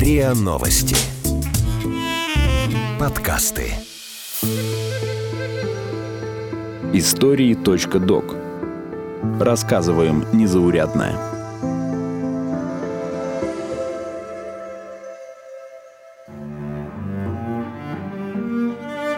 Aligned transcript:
РИА 0.00 0.32
Новости. 0.32 0.96
Подкасты. 2.98 3.74
Истории 6.94 7.52
.док. 7.52 8.34
Рассказываем 9.38 10.24
незаурядное. 10.32 11.18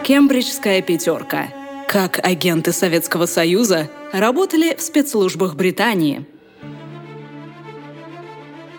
Кембриджская 0.03 0.81
пятерка. 0.81 1.47
Как 1.87 2.19
агенты 2.21 2.73
Советского 2.73 3.25
Союза 3.25 3.89
работали 4.11 4.75
в 4.75 4.81
спецслужбах 4.81 5.55
Британии– 5.55 6.25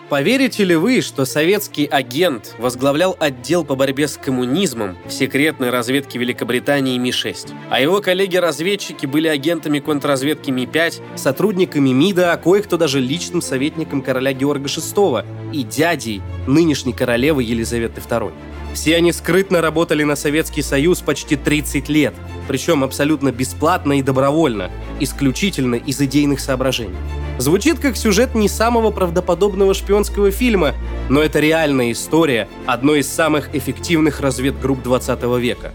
Поверите 0.07 0.63
ли 0.63 0.75
вы, 0.75 1.01
что 1.01 1.25
советский 1.25 1.85
агент 1.85 2.53
возглавлял 2.59 3.15
отдел 3.19 3.65
по 3.65 3.75
борьбе 3.75 4.07
с 4.07 4.17
коммунизмом 4.17 4.95
в 5.07 5.11
секретной 5.11 5.71
разведке 5.71 6.19
Великобритании 6.19 6.95
Ми-6, 6.99 7.51
а 7.71 7.81
его 7.81 8.01
коллеги-разведчики 8.01 9.07
были 9.07 9.27
агентами 9.27 9.79
контрразведки 9.79 10.51
Ми-5, 10.51 11.17
сотрудниками 11.17 11.89
МИДа, 11.89 12.33
а 12.33 12.37
кое-кто 12.37 12.77
даже 12.77 12.99
личным 12.99 13.41
советником 13.41 14.03
короля 14.03 14.31
Георга 14.33 14.67
VI 14.67 15.25
и 15.51 15.63
дядей 15.63 16.21
нынешней 16.45 16.93
королевы 16.93 17.41
Елизаветы 17.41 17.99
II. 17.99 18.31
Все 18.75 18.97
они 18.97 19.13
скрытно 19.13 19.61
работали 19.61 20.03
на 20.03 20.17
Советский 20.17 20.61
Союз 20.61 20.99
почти 20.99 21.37
30 21.37 21.87
лет, 21.87 22.13
причем 22.49 22.83
абсолютно 22.83 23.31
бесплатно 23.31 23.97
и 23.97 24.01
добровольно, 24.01 24.69
исключительно 24.99 25.75
из 25.75 25.99
идейных 26.01 26.41
соображений. 26.41 26.97
Звучит 27.37 27.79
как 27.79 27.95
сюжет 27.95 28.35
не 28.35 28.49
самого 28.49 28.91
правдоподобного 28.91 29.73
шпионского 29.73 30.29
фильма, 30.29 30.75
но 31.07 31.21
это 31.21 31.39
реальная 31.39 31.93
история 31.93 32.49
одной 32.65 32.99
из 32.99 33.07
самых 33.07 33.55
эффективных 33.55 34.19
разведгрупп 34.19 34.83
20 34.83 35.23
века. 35.39 35.71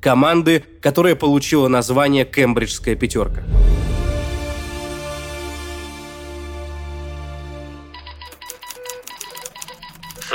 Команды, 0.00 0.62
которая 0.80 1.16
получила 1.16 1.66
название 1.66 2.24
«Кембриджская 2.24 2.94
пятерка». 2.94 3.42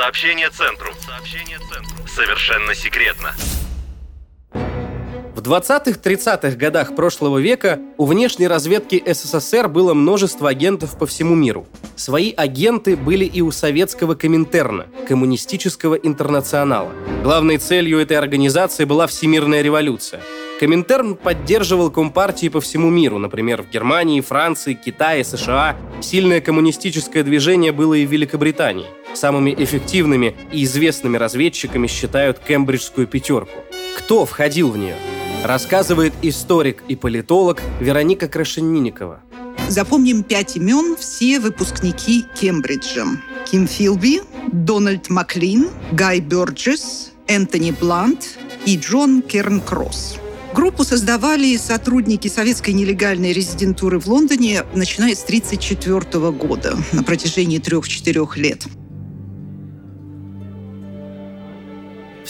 Сообщение 0.01 0.49
центру. 0.49 0.93
Сообщение 1.05 1.57
центру. 1.57 2.07
Совершенно 2.07 2.73
секретно. 2.73 3.33
В 5.35 5.41
20-30-х 5.41 6.55
годах 6.55 6.95
прошлого 6.95 7.39
века 7.39 7.81
у 7.97 8.05
внешней 8.05 8.47
разведки 8.47 9.03
СССР 9.05 9.67
было 9.67 9.93
множество 9.93 10.47
агентов 10.47 10.97
по 10.97 11.05
всему 11.05 11.35
миру. 11.35 11.67
Свои 11.97 12.31
агенты 12.31 12.95
были 12.95 13.25
и 13.25 13.41
у 13.41 13.51
советского 13.51 14.15
Коминтерна, 14.15 14.87
коммунистического 15.05 15.95
интернационала. 15.95 16.93
Главной 17.21 17.57
целью 17.57 17.99
этой 17.99 18.15
организации 18.15 18.85
была 18.85 19.05
всемирная 19.05 19.61
революция. 19.61 20.21
Коминтерн 20.61 21.15
поддерживал 21.15 21.91
компартии 21.91 22.47
по 22.47 22.61
всему 22.61 22.89
миру, 22.89 23.17
например, 23.17 23.63
в 23.63 23.69
Германии, 23.69 24.21
Франции, 24.21 24.75
Китае, 24.75 25.25
США. 25.25 25.75
Сильное 26.01 26.39
коммунистическое 26.39 27.23
движение 27.23 27.73
было 27.73 27.95
и 27.95 28.05
в 28.05 28.11
Великобритании. 28.11 28.87
Самыми 29.13 29.53
эффективными 29.57 30.35
и 30.51 30.63
известными 30.63 31.17
разведчиками 31.17 31.87
считают 31.87 32.39
Кембриджскую 32.39 33.07
пятерку. 33.07 33.63
Кто 33.97 34.25
входил 34.25 34.71
в 34.71 34.77
нее? 34.77 34.95
Рассказывает 35.43 36.13
историк 36.21 36.83
и 36.87 36.95
политолог 36.95 37.61
Вероника 37.79 38.27
Крашенинникова. 38.27 39.21
Запомним 39.67 40.23
пять 40.23 40.57
имен, 40.57 40.95
все 40.97 41.39
выпускники 41.39 42.25
Кембриджа. 42.39 43.05
Ким 43.49 43.67
Филби, 43.67 44.21
Дональд 44.51 45.09
Маклин, 45.09 45.69
Гай 45.91 46.19
Бёрджес, 46.19 47.11
Энтони 47.27 47.71
Блант 47.71 48.37
и 48.65 48.77
Джон 48.77 49.21
Кернкросс. 49.21 50.17
Группу 50.53 50.83
создавали 50.83 51.55
сотрудники 51.57 52.27
советской 52.27 52.71
нелегальной 52.71 53.31
резидентуры 53.31 53.99
в 53.99 54.07
Лондоне, 54.07 54.63
начиная 54.73 55.13
с 55.13 55.23
1934 55.23 56.31
года, 56.31 56.77
на 56.91 57.03
протяжении 57.03 57.59
трех-четырех 57.59 58.35
лет. 58.35 58.65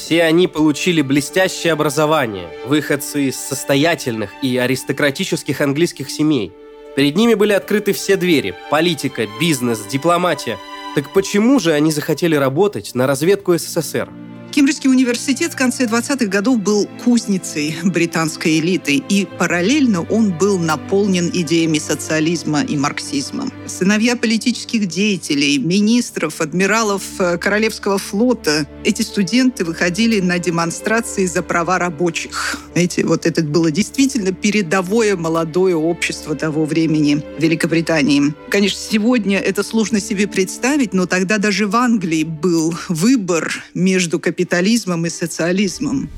Все 0.09 0.23
они 0.23 0.47
получили 0.47 1.03
блестящее 1.03 1.71
образование, 1.71 2.49
выходцы 2.65 3.25
из 3.25 3.35
состоятельных 3.35 4.31
и 4.41 4.57
аристократических 4.57 5.61
английских 5.61 6.09
семей. 6.09 6.51
Перед 6.95 7.15
ними 7.15 7.35
были 7.35 7.53
открыты 7.53 7.93
все 7.93 8.15
двери– 8.15 8.55
политика, 8.71 9.27
бизнес, 9.39 9.81
дипломатия. 9.81 10.57
Так 10.95 11.13
почему 11.13 11.59
же 11.59 11.73
они 11.73 11.91
захотели 11.91 12.33
работать 12.33 12.95
на 12.95 13.05
разведку 13.05 13.55
СССР? 13.55 14.09
Кембриджский 14.49 14.89
университет 14.89 15.53
в 15.53 15.55
конце 15.55 15.85
20-х 15.85 16.25
годов 16.25 16.59
был 16.59 16.89
кузницей 17.03 17.75
британской 17.83 18.57
элиты, 18.57 18.95
и 18.95 19.27
параллельно 19.37 20.01
он 20.09 20.35
был 20.35 20.57
наполнен 20.57 21.29
идеями 21.31 21.77
социализма 21.77 22.63
и 22.63 22.75
марксизма. 22.75 23.45
Сыновья 23.69 24.15
политических 24.15 24.87
деятелей, 24.87 25.59
министров, 25.59 26.41
адмиралов 26.41 27.03
э, 27.19 27.37
Королевского 27.37 27.99
флота, 27.99 28.67
эти 28.83 29.03
студенты 29.03 29.63
выходили 29.63 30.19
на 30.19 30.39
демонстрации 30.39 31.27
за 31.27 31.43
права 31.43 31.77
рабочих. 31.77 32.57
Эти, 32.73 33.01
вот 33.01 33.27
это 33.27 33.43
было 33.43 33.69
действительно 33.69 34.31
передовое 34.33 35.15
молодое 35.15 35.75
общество 35.75 36.35
того 36.35 36.65
времени 36.65 37.23
в 37.37 37.41
Великобритании. 37.41 38.33
Конечно, 38.49 38.79
сегодня 38.79 39.37
это 39.37 39.61
сложно 39.61 40.01
себе 40.01 40.27
представить, 40.27 40.93
но 40.93 41.05
тогда 41.05 41.37
даже 41.37 41.67
в 41.67 41.75
Англии 41.75 42.23
был 42.23 42.73
выбор 42.89 43.63
между 43.75 44.19
капитализмом 44.19 45.05
и 45.05 45.09
социализмом. 45.09 46.09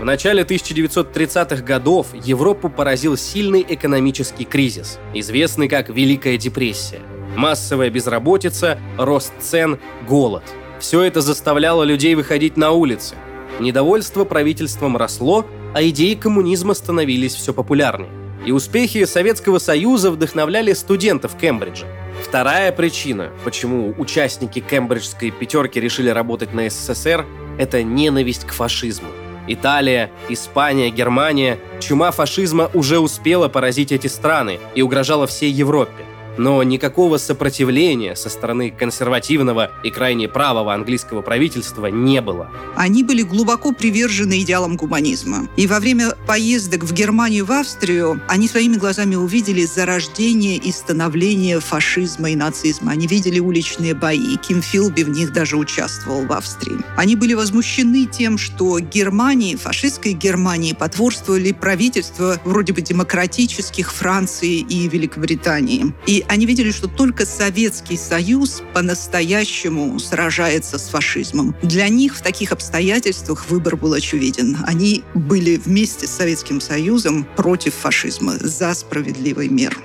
В 0.00 0.04
начале 0.04 0.44
1930-х 0.44 1.64
годов 1.64 2.06
Европу 2.14 2.70
поразил 2.70 3.16
сильный 3.16 3.66
экономический 3.68 4.44
кризис, 4.44 5.00
известный 5.12 5.68
как 5.68 5.88
Великая 5.88 6.38
депрессия. 6.38 7.00
Массовая 7.36 7.90
безработица, 7.90 8.78
рост 8.96 9.32
цен, 9.40 9.80
голод. 10.06 10.44
Все 10.78 11.02
это 11.02 11.20
заставляло 11.20 11.82
людей 11.82 12.14
выходить 12.14 12.56
на 12.56 12.70
улицы. 12.70 13.16
Недовольство 13.58 14.24
правительством 14.24 14.96
росло, 14.96 15.44
а 15.74 15.82
идеи 15.82 16.14
коммунизма 16.14 16.74
становились 16.74 17.34
все 17.34 17.52
популярнее. 17.52 18.10
И 18.46 18.52
успехи 18.52 19.04
Советского 19.04 19.58
Союза 19.58 20.12
вдохновляли 20.12 20.74
студентов 20.74 21.36
Кембриджа. 21.36 21.86
Вторая 22.22 22.70
причина, 22.70 23.30
почему 23.42 23.92
участники 23.98 24.60
Кембриджской 24.60 25.32
пятерки 25.32 25.80
решили 25.80 26.08
работать 26.08 26.54
на 26.54 26.70
СССР, 26.70 27.26
это 27.58 27.82
ненависть 27.82 28.44
к 28.44 28.52
фашизму. 28.52 29.08
Италия, 29.48 30.10
Испания, 30.28 30.90
Германия, 30.90 31.58
чума 31.80 32.10
фашизма 32.10 32.70
уже 32.74 32.98
успела 32.98 33.48
поразить 33.48 33.92
эти 33.92 34.06
страны 34.06 34.60
и 34.74 34.82
угрожала 34.82 35.26
всей 35.26 35.50
Европе 35.50 36.04
но 36.38 36.62
никакого 36.62 37.18
сопротивления 37.18 38.14
со 38.16 38.28
стороны 38.28 38.70
консервативного 38.70 39.70
и 39.82 39.90
крайне 39.90 40.28
правого 40.28 40.74
английского 40.74 41.22
правительства 41.22 41.86
не 41.86 42.20
было. 42.20 42.50
Они 42.76 43.02
были 43.02 43.22
глубоко 43.22 43.72
привержены 43.72 44.40
идеалам 44.40 44.76
гуманизма. 44.76 45.48
И 45.56 45.66
во 45.66 45.80
время 45.80 46.14
поездок 46.26 46.84
в 46.84 46.92
Германию 46.92 47.38
и 47.38 47.42
в 47.42 47.52
Австрию 47.52 48.20
они 48.26 48.48
своими 48.48 48.76
глазами 48.76 49.14
увидели 49.14 49.64
зарождение 49.64 50.56
и 50.56 50.72
становление 50.72 51.60
фашизма 51.60 52.30
и 52.30 52.36
нацизма. 52.36 52.92
Они 52.92 53.06
видели 53.06 53.38
уличные 53.38 53.94
бои. 53.94 54.36
Ким 54.36 54.60
Филби 54.60 55.02
в 55.02 55.10
них 55.10 55.32
даже 55.32 55.56
участвовал 55.56 56.26
в 56.26 56.32
Австрии. 56.32 56.78
Они 56.96 57.14
были 57.14 57.34
возмущены 57.34 58.06
тем, 58.06 58.38
что 58.38 58.80
Германии, 58.80 59.54
фашистской 59.54 60.14
Германии, 60.14 60.72
потворствовали 60.72 61.52
правительства 61.52 62.40
вроде 62.44 62.72
бы 62.72 62.80
демократических 62.80 63.92
Франции 63.92 64.58
и 64.58 64.88
Великобритании. 64.88 65.92
И 66.06 66.24
они 66.28 66.44
видели, 66.44 66.70
что 66.70 66.88
только 66.88 67.24
Советский 67.24 67.96
Союз 67.96 68.62
по-настоящему 68.74 69.98
сражается 69.98 70.78
с 70.78 70.88
фашизмом. 70.88 71.56
Для 71.62 71.88
них 71.88 72.16
в 72.16 72.22
таких 72.22 72.52
обстоятельствах 72.52 73.48
выбор 73.48 73.76
был 73.76 73.94
очевиден. 73.94 74.58
Они 74.66 75.02
были 75.14 75.56
вместе 75.56 76.06
с 76.06 76.10
Советским 76.10 76.60
Союзом 76.60 77.26
против 77.36 77.74
фашизма, 77.74 78.34
за 78.38 78.74
справедливый 78.74 79.48
мир. 79.48 79.78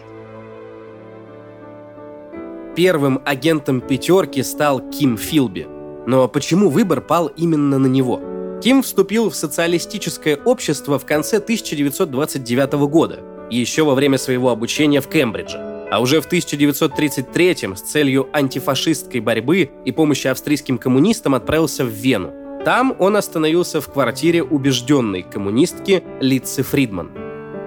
Первым 2.75 3.21
агентом 3.23 3.81
«пятерки» 3.81 4.43
стал 4.43 4.81
Ким 4.89 5.17
Филби. 5.17 5.67
Но 6.07 6.27
почему 6.27 6.69
выбор 6.69 6.99
пал 7.01 7.27
именно 7.27 7.77
на 7.77 7.87
него? 7.87 8.59
Ким 8.61 8.81
вступил 8.81 9.29
в 9.29 9.35
социалистическое 9.35 10.35
общество 10.37 10.99
в 10.99 11.05
конце 11.05 11.37
1929 11.37 12.73
года, 12.89 13.19
еще 13.49 13.83
во 13.83 13.93
время 13.93 14.17
своего 14.17 14.49
обучения 14.49 15.01
в 15.01 15.07
Кембридже. 15.07 15.72
А 15.93 15.99
уже 15.99 16.21
в 16.21 16.25
1933 16.25 17.75
с 17.75 17.81
целью 17.81 18.27
антифашистской 18.33 19.19
борьбы 19.19 19.69
и 19.85 19.91
помощи 19.91 20.25
австрийским 20.25 20.79
коммунистам 20.79 21.35
отправился 21.35 21.85
в 21.85 21.89
Вену. 21.89 22.33
Там 22.65 22.95
он 22.97 23.15
остановился 23.15 23.79
в 23.79 23.93
квартире 23.93 24.41
убежденной 24.41 25.21
коммунистки 25.21 26.03
Литцы 26.19 26.63
Фридман. 26.63 27.11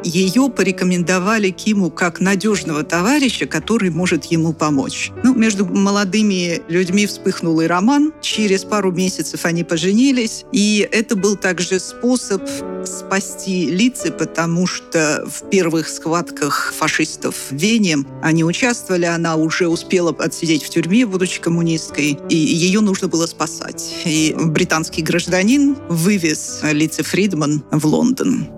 Ее 0.05 0.49
порекомендовали 0.49 1.51
Киму 1.51 1.91
как 1.91 2.21
надежного 2.21 2.85
товарища, 2.85 3.47
который 3.47 3.91
может 3.91 4.27
ему 4.27 4.53
помочь. 4.53 5.11
Ну, 5.23 5.35
между 5.35 5.67
молодыми 5.67 6.63
людьми 6.69 7.07
вспыхнул 7.07 7.61
и 7.61 7.67
роман. 7.67 8.13
Через 8.21 8.65
пару 8.65 8.93
месяцев 8.93 9.45
они 9.45 9.65
поженились. 9.65 10.45
И 10.53 10.89
это 10.91 11.17
был 11.17 11.37
также 11.37 11.81
способ 11.81 12.43
спасти 12.85 13.71
лица, 13.71 14.13
потому 14.13 14.67
что 14.67 15.27
в 15.27 15.49
первых 15.51 15.89
схватках 15.89 16.73
фашистов 16.77 17.35
в 17.51 17.55
Вене 17.55 17.99
они 18.23 18.45
участвовали, 18.45 19.07
она 19.07 19.37
уже 19.37 19.69
успела 19.69 20.15
отсидеть 20.19 20.63
в 20.63 20.71
тюрьме, 20.71 21.07
будучи 21.07 21.41
коммунисткой, 21.41 22.19
и 22.29 22.37
ее 22.37 22.81
нужно 22.81 23.09
было 23.09 23.27
спасать. 23.27 23.93
И 24.05 24.35
британский 24.39 25.03
гражданин 25.03 25.77
вывез 25.89 26.61
Лице 26.63 27.03
Фридман 27.03 27.65
в 27.71 27.87
Лондон. 27.87 28.49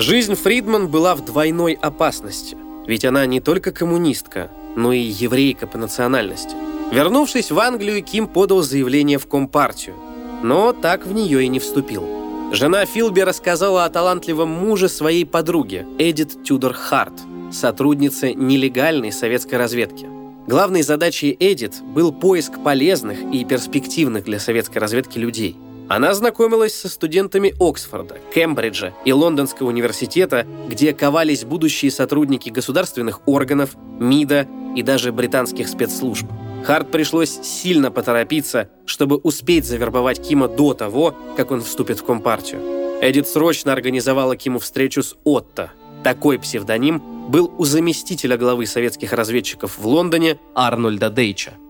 Жизнь 0.00 0.36
Фридман 0.36 0.86
была 0.86 1.16
в 1.16 1.24
двойной 1.24 1.72
опасности, 1.72 2.56
ведь 2.86 3.04
она 3.04 3.26
не 3.26 3.40
только 3.40 3.72
коммунистка, 3.72 4.48
но 4.76 4.92
и 4.92 5.00
еврейка 5.00 5.66
по 5.66 5.76
национальности. 5.76 6.54
Вернувшись 6.92 7.50
в 7.50 7.58
Англию, 7.58 8.04
Ким 8.04 8.28
подал 8.28 8.62
заявление 8.62 9.18
в 9.18 9.26
Компартию, 9.26 9.96
но 10.44 10.72
так 10.72 11.04
в 11.04 11.12
нее 11.12 11.42
и 11.42 11.48
не 11.48 11.58
вступил. 11.58 12.04
Жена 12.52 12.86
Филби 12.86 13.22
рассказала 13.22 13.84
о 13.84 13.90
талантливом 13.90 14.48
муже 14.50 14.88
своей 14.88 15.26
подруги, 15.26 15.84
Эдит 15.98 16.44
Тюдор 16.44 16.74
Харт, 16.74 17.14
сотруднице 17.50 18.34
нелегальной 18.34 19.10
советской 19.10 19.56
разведки. 19.56 20.06
Главной 20.46 20.82
задачей 20.82 21.36
Эдит 21.40 21.82
был 21.82 22.12
поиск 22.12 22.52
полезных 22.62 23.18
и 23.32 23.44
перспективных 23.44 24.26
для 24.26 24.38
советской 24.38 24.78
разведки 24.78 25.18
людей– 25.18 25.56
она 25.88 26.12
знакомилась 26.12 26.74
со 26.74 26.88
студентами 26.88 27.54
Оксфорда, 27.58 28.18
Кембриджа 28.34 28.92
и 29.06 29.12
Лондонского 29.12 29.68
университета, 29.68 30.46
где 30.68 30.92
ковались 30.92 31.44
будущие 31.44 31.90
сотрудники 31.90 32.50
государственных 32.50 33.26
органов, 33.26 33.70
МИДа 33.98 34.46
и 34.76 34.82
даже 34.82 35.12
британских 35.12 35.66
спецслужб. 35.66 36.26
Харт 36.64 36.90
пришлось 36.90 37.40
сильно 37.42 37.90
поторопиться, 37.90 38.68
чтобы 38.84 39.16
успеть 39.16 39.64
завербовать 39.64 40.20
Кима 40.20 40.48
до 40.48 40.74
того, 40.74 41.14
как 41.36 41.50
он 41.50 41.62
вступит 41.62 42.00
в 42.00 42.04
Компартию. 42.04 42.60
Эдит 43.00 43.26
срочно 43.26 43.72
организовала 43.72 44.36
Киму 44.36 44.58
встречу 44.58 45.02
с 45.02 45.16
Отто. 45.24 45.70
Такой 46.04 46.38
псевдоним 46.38 47.30
был 47.30 47.52
у 47.56 47.64
заместителя 47.64 48.36
главы 48.36 48.66
советских 48.66 49.12
разведчиков 49.12 49.78
в 49.78 49.86
Лондоне 49.86 50.38
Арнольда 50.54 51.08
Дейча– 51.08 51.52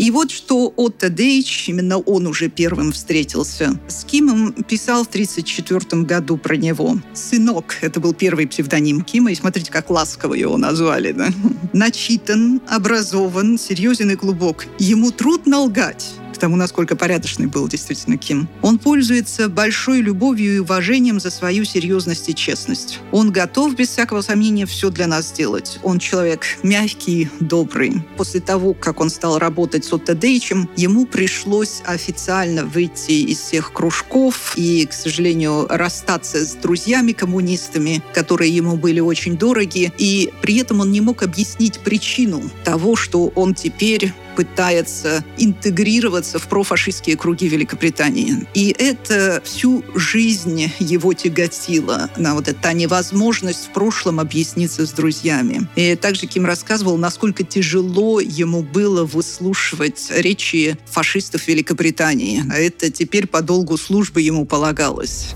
и 0.00 0.10
вот 0.10 0.30
что 0.30 0.72
Отто 0.76 1.10
Дейч, 1.10 1.68
именно 1.68 1.98
он 1.98 2.26
уже 2.26 2.48
первым 2.48 2.90
встретился 2.90 3.78
с 3.86 4.02
Кимом, 4.04 4.54
писал 4.54 5.04
в 5.04 5.08
1934 5.08 6.04
году 6.04 6.38
про 6.38 6.56
него. 6.56 6.96
«Сынок»— 7.12 7.76
это 7.82 8.00
был 8.00 8.14
первый 8.14 8.46
псевдоним 8.46 9.02
Кима, 9.02 9.30
и 9.30 9.34
смотрите, 9.34 9.70
как 9.70 9.90
ласково 9.90 10.32
его 10.32 10.56
назвали. 10.56 11.12
Да? 11.12 11.28
Начитан, 11.74 12.62
образован, 12.66 13.58
серьезен 13.58 14.10
и 14.10 14.14
глубок. 14.14 14.64
Ему 14.78 15.10
трудно 15.10 15.58
лгать 15.58 16.14
тому, 16.40 16.56
насколько 16.56 16.96
порядочный 16.96 17.46
был 17.46 17.68
действительно 17.68 18.16
Ким. 18.16 18.48
Он 18.62 18.78
пользуется 18.78 19.48
большой 19.48 20.00
любовью 20.00 20.56
и 20.56 20.58
уважением 20.58 21.20
за 21.20 21.30
свою 21.30 21.64
серьезность 21.64 22.28
и 22.28 22.34
честность. 22.34 22.98
Он 23.12 23.30
готов, 23.30 23.76
без 23.76 23.90
всякого 23.90 24.22
сомнения, 24.22 24.66
все 24.66 24.90
для 24.90 25.06
нас 25.06 25.28
сделать. 25.28 25.78
Он 25.82 25.98
человек 26.00 26.44
мягкий, 26.62 27.28
добрый. 27.38 28.02
После 28.16 28.40
того, 28.40 28.74
как 28.74 29.00
он 29.00 29.10
стал 29.10 29.38
работать 29.38 29.84
с 29.84 29.92
Отто 29.92 30.14
Дейчем, 30.14 30.68
ему 30.76 31.06
пришлось 31.06 31.82
официально 31.84 32.64
выйти 32.64 33.12
из 33.12 33.38
всех 33.38 33.72
кружков 33.72 34.54
и, 34.56 34.86
к 34.86 34.92
сожалению, 34.92 35.66
расстаться 35.68 36.44
с 36.44 36.54
друзьями-коммунистами, 36.54 38.02
которые 38.14 38.50
ему 38.50 38.76
были 38.76 39.00
очень 39.00 39.36
дороги. 39.36 39.92
И 39.98 40.32
при 40.40 40.56
этом 40.58 40.80
он 40.80 40.90
не 40.90 41.00
мог 41.00 41.22
объяснить 41.22 41.80
причину 41.80 42.42
того, 42.64 42.96
что 42.96 43.28
он 43.34 43.54
теперь 43.54 44.12
пытается 44.40 45.22
интегрироваться 45.36 46.38
в 46.38 46.48
профашистские 46.48 47.14
круги 47.18 47.46
Великобритании. 47.46 48.48
И 48.54 48.74
это 48.78 49.42
всю 49.44 49.84
жизнь 49.94 50.72
его 50.78 51.12
тяготило 51.12 52.08
на 52.16 52.34
вот 52.34 52.48
эта 52.48 52.72
невозможность 52.72 53.66
в 53.66 53.72
прошлом 53.74 54.18
объясниться 54.18 54.86
с 54.86 54.92
друзьями. 54.92 55.68
И 55.76 55.94
также 55.94 56.26
Ким 56.26 56.46
рассказывал, 56.46 56.96
насколько 56.96 57.44
тяжело 57.44 58.18
ему 58.18 58.62
было 58.62 59.04
выслушивать 59.04 60.10
речи 60.10 60.78
фашистов 60.86 61.46
Великобритании. 61.46 62.42
А 62.50 62.56
это 62.56 62.90
теперь 62.90 63.26
по 63.26 63.42
долгу 63.42 63.76
службы 63.76 64.22
ему 64.22 64.46
полагалось. 64.46 65.34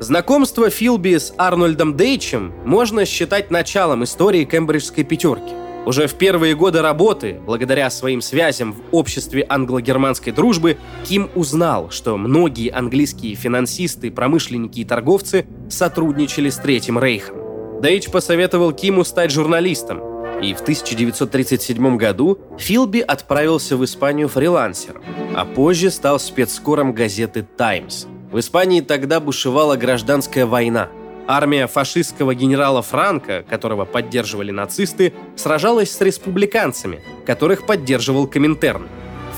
Знакомство 0.00 0.68
Филби 0.68 1.16
с 1.16 1.32
Арнольдом 1.36 1.96
Дейчем 1.96 2.52
можно 2.64 3.04
считать 3.04 3.52
началом 3.52 4.02
истории 4.02 4.44
кембриджской 4.44 5.04
пятерки. 5.04 5.59
Уже 5.86 6.06
в 6.06 6.14
первые 6.14 6.54
годы 6.54 6.82
работы, 6.82 7.40
благодаря 7.44 7.88
своим 7.90 8.20
связям 8.20 8.74
в 8.74 8.80
обществе 8.92 9.46
англо-германской 9.48 10.32
дружбы, 10.32 10.76
Ким 11.04 11.30
узнал, 11.34 11.90
что 11.90 12.16
многие 12.18 12.70
английские 12.70 13.34
финансисты, 13.34 14.10
промышленники 14.10 14.80
и 14.80 14.84
торговцы 14.84 15.46
сотрудничали 15.70 16.50
с 16.50 16.56
Третьим 16.56 16.98
Рейхом. 16.98 17.80
Дейч 17.80 18.10
посоветовал 18.10 18.72
Киму 18.72 19.04
стать 19.04 19.30
журналистом, 19.30 20.00
и 20.42 20.52
в 20.52 20.60
1937 20.60 21.96
году 21.96 22.38
Филби 22.58 23.00
отправился 23.00 23.76
в 23.76 23.84
Испанию 23.84 24.28
фрилансером, 24.28 25.02
а 25.34 25.46
позже 25.46 25.90
стал 25.90 26.20
спецскором 26.20 26.92
газеты 26.92 27.46
«Таймс». 27.56 28.04
В 28.30 28.38
Испании 28.38 28.80
тогда 28.80 29.18
бушевала 29.18 29.76
гражданская 29.76 30.44
война– 30.44 30.88
Армия 31.32 31.68
фашистского 31.68 32.34
генерала 32.34 32.82
Франка, 32.82 33.44
которого 33.48 33.84
поддерживали 33.84 34.50
нацисты, 34.50 35.12
сражалась 35.36 35.92
с 35.92 36.00
республиканцами, 36.00 37.04
которых 37.24 37.66
поддерживал 37.66 38.26
Коминтерн. 38.26 38.88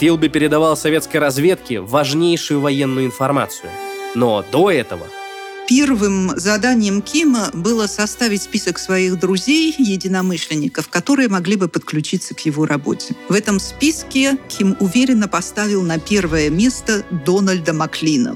Филби 0.00 0.28
передавал 0.28 0.74
советской 0.74 1.18
разведке 1.18 1.82
важнейшую 1.82 2.60
военную 2.60 3.04
информацию. 3.04 3.68
Но 4.14 4.42
до 4.50 4.70
этого 4.70 5.02
Первым 5.68 6.30
заданием 6.36 7.02
Кима 7.02 7.50
было 7.52 7.86
составить 7.86 8.42
список 8.42 8.78
своих 8.78 9.18
друзей, 9.18 9.74
единомышленников, 9.78 10.88
которые 10.88 11.28
могли 11.28 11.56
бы 11.56 11.68
подключиться 11.68 12.34
к 12.34 12.40
его 12.40 12.64
работе. 12.66 13.14
В 13.28 13.34
этом 13.34 13.60
списке 13.60 14.38
Ким 14.48 14.76
уверенно 14.80 15.28
поставил 15.28 15.82
на 15.82 15.98
первое 15.98 16.48
место 16.50 17.04
Дональда 17.24 17.72
Маклина. 17.74 18.34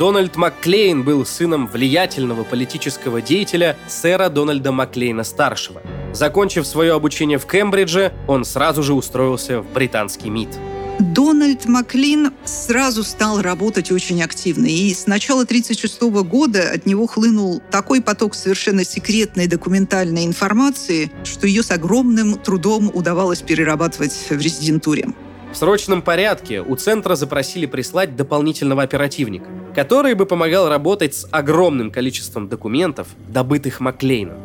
Дональд 0.00 0.36
Макклейн 0.36 1.02
был 1.02 1.26
сыном 1.26 1.66
влиятельного 1.66 2.42
политического 2.42 3.20
деятеля 3.20 3.76
сэра 3.86 4.30
Дональда 4.30 4.72
Макклейна-старшего. 4.72 5.82
Закончив 6.14 6.66
свое 6.66 6.94
обучение 6.94 7.36
в 7.36 7.44
Кембридже, 7.44 8.14
он 8.26 8.46
сразу 8.46 8.82
же 8.82 8.94
устроился 8.94 9.60
в 9.60 9.70
британский 9.74 10.30
МИД. 10.30 10.58
Дональд 11.00 11.66
Маклин 11.66 12.32
сразу 12.46 13.04
стал 13.04 13.42
работать 13.42 13.92
очень 13.92 14.22
активно. 14.22 14.64
И 14.64 14.94
с 14.94 15.06
начала 15.06 15.42
1936 15.42 16.00
года 16.26 16.70
от 16.72 16.86
него 16.86 17.06
хлынул 17.06 17.60
такой 17.70 18.00
поток 18.00 18.34
совершенно 18.34 18.84
секретной 18.84 19.48
документальной 19.48 20.24
информации, 20.24 21.12
что 21.24 21.46
ее 21.46 21.62
с 21.62 21.70
огромным 21.70 22.38
трудом 22.38 22.90
удавалось 22.94 23.42
перерабатывать 23.42 24.14
в 24.30 24.40
резидентуре. 24.40 25.08
В 25.52 25.56
срочном 25.56 26.00
порядке 26.00 26.62
у 26.62 26.76
центра 26.76 27.16
запросили 27.16 27.66
прислать 27.66 28.14
дополнительного 28.14 28.82
оперативника, 28.82 29.46
который 29.74 30.14
бы 30.14 30.24
помогал 30.24 30.68
работать 30.68 31.14
с 31.14 31.28
огромным 31.30 31.90
количеством 31.90 32.48
документов, 32.48 33.08
добытых 33.28 33.80
Маклейном. 33.80 34.36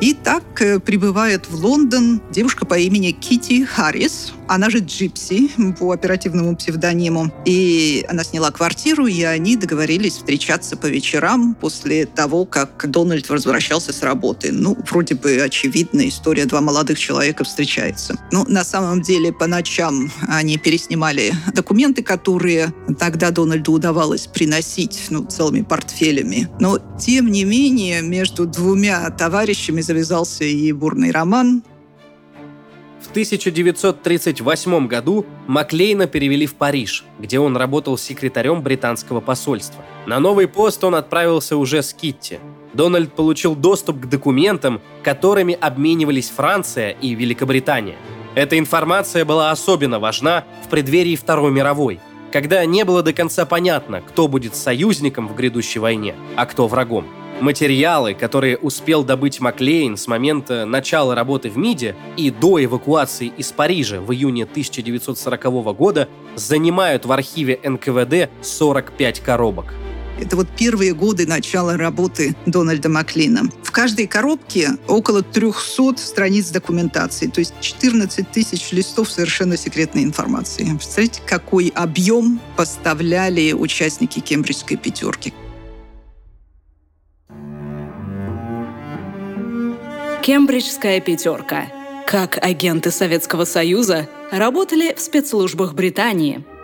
И 0.00 0.14
так 0.14 0.44
э, 0.60 0.78
прибывает 0.80 1.48
в 1.48 1.54
Лондон 1.64 2.20
девушка 2.30 2.66
по 2.66 2.78
имени 2.78 3.12
Кити 3.12 3.64
Харрис, 3.64 4.32
она 4.48 4.70
же 4.70 4.78
Джипси 4.78 5.50
по 5.78 5.92
оперативному 5.92 6.56
псевдониму. 6.56 7.32
И 7.44 8.04
она 8.08 8.24
сняла 8.24 8.50
квартиру, 8.50 9.06
и 9.06 9.22
они 9.22 9.56
договорились 9.56 10.14
встречаться 10.14 10.76
по 10.76 10.86
вечерам 10.86 11.54
после 11.54 12.06
того, 12.06 12.44
как 12.44 12.90
Дональд 12.90 13.28
возвращался 13.28 13.92
с 13.92 14.02
работы. 14.02 14.50
Ну, 14.52 14.76
вроде 14.90 15.14
бы 15.14 15.40
очевидная 15.42 16.08
история, 16.08 16.46
два 16.46 16.60
молодых 16.60 16.98
человека 16.98 17.44
встречаются. 17.44 18.18
Ну, 18.32 18.44
на 18.48 18.64
самом 18.64 19.02
деле, 19.02 19.32
по 19.32 19.46
ночам 19.46 20.10
они 20.26 20.58
переснимали 20.58 21.34
документы, 21.54 22.02
которые 22.02 22.72
тогда 22.98 23.30
Дональду 23.30 23.72
удавалось 23.72 24.26
приносить, 24.26 25.06
ну, 25.10 25.24
целыми 25.24 25.62
портфелями. 25.62 26.48
Но, 26.60 26.78
тем 26.98 27.30
не 27.30 27.44
менее, 27.44 28.02
между 28.02 28.46
двумя 28.46 29.10
товарищами 29.10 29.80
завязался 29.80 30.44
и 30.44 30.72
бурный 30.72 31.10
роман, 31.10 31.62
в 33.00 33.10
1938 33.10 34.86
году 34.86 35.24
Маклейна 35.46 36.06
перевели 36.06 36.46
в 36.46 36.54
Париж, 36.54 37.04
где 37.18 37.38
он 37.38 37.56
работал 37.56 37.96
секретарем 37.96 38.62
британского 38.62 39.20
посольства. 39.20 39.84
На 40.06 40.18
новый 40.18 40.48
пост 40.48 40.82
он 40.84 40.94
отправился 40.94 41.56
уже 41.56 41.82
с 41.82 41.94
Китти. 41.94 42.38
Дональд 42.74 43.12
получил 43.12 43.54
доступ 43.54 44.00
к 44.00 44.06
документам, 44.06 44.80
которыми 45.02 45.54
обменивались 45.54 46.30
Франция 46.30 46.90
и 46.90 47.14
Великобритания. 47.14 47.96
Эта 48.34 48.58
информация 48.58 49.24
была 49.24 49.50
особенно 49.50 49.98
важна 49.98 50.44
в 50.64 50.68
преддверии 50.68 51.16
Второй 51.16 51.50
мировой. 51.50 52.00
когда 52.30 52.62
не 52.66 52.84
было 52.84 53.02
до 53.02 53.14
конца 53.14 53.46
понятно, 53.46 54.02
кто 54.02 54.28
будет 54.28 54.54
союзником 54.54 55.28
в 55.28 55.34
грядущей 55.34 55.80
войне, 55.80 56.14
а 56.36 56.44
кто 56.44 56.68
врагом. 56.68 57.06
Материалы, 57.40 58.14
которые 58.14 58.56
успел 58.56 59.04
добыть 59.04 59.38
Маклейн 59.38 59.96
с 59.96 60.08
момента 60.08 60.64
начала 60.66 61.14
работы 61.14 61.50
в 61.50 61.56
МИДе 61.56 61.94
и 62.16 62.30
до 62.30 62.62
эвакуации 62.62 63.32
из 63.36 63.52
Парижа 63.52 64.00
в 64.00 64.12
июне 64.12 64.42
1940 64.42 65.44
года, 65.76 66.08
занимают 66.34 67.06
в 67.06 67.12
архиве 67.12 67.60
НКВД 67.62 68.28
45 68.42 69.20
коробок. 69.20 69.72
Это 70.20 70.34
вот 70.34 70.48
первые 70.58 70.94
годы 70.94 71.28
начала 71.28 71.76
работы 71.76 72.34
Дональда 72.44 72.88
Маклина. 72.88 73.42
В 73.62 73.70
каждой 73.70 74.08
коробке 74.08 74.70
около 74.88 75.22
300 75.22 75.96
страниц 75.96 76.50
документации, 76.50 77.28
то 77.28 77.38
есть 77.38 77.54
14 77.60 78.28
тысяч 78.32 78.72
листов 78.72 79.12
совершенно 79.12 79.56
секретной 79.56 80.02
информации. 80.02 80.64
Представляете, 80.64 81.22
какой 81.24 81.68
объем 81.68 82.40
поставляли 82.56 83.52
участники 83.52 84.18
Кембриджской 84.18 84.76
пятерки? 84.76 85.32
Кембриджская 90.28 91.00
пятерка. 91.00 91.68
Как 92.06 92.36
агенты 92.44 92.90
Советского 92.90 93.46
Союза 93.46 94.10
работали 94.30 94.92
в 94.92 95.00
спецслужбах 95.00 95.72
Британии– 95.72 96.44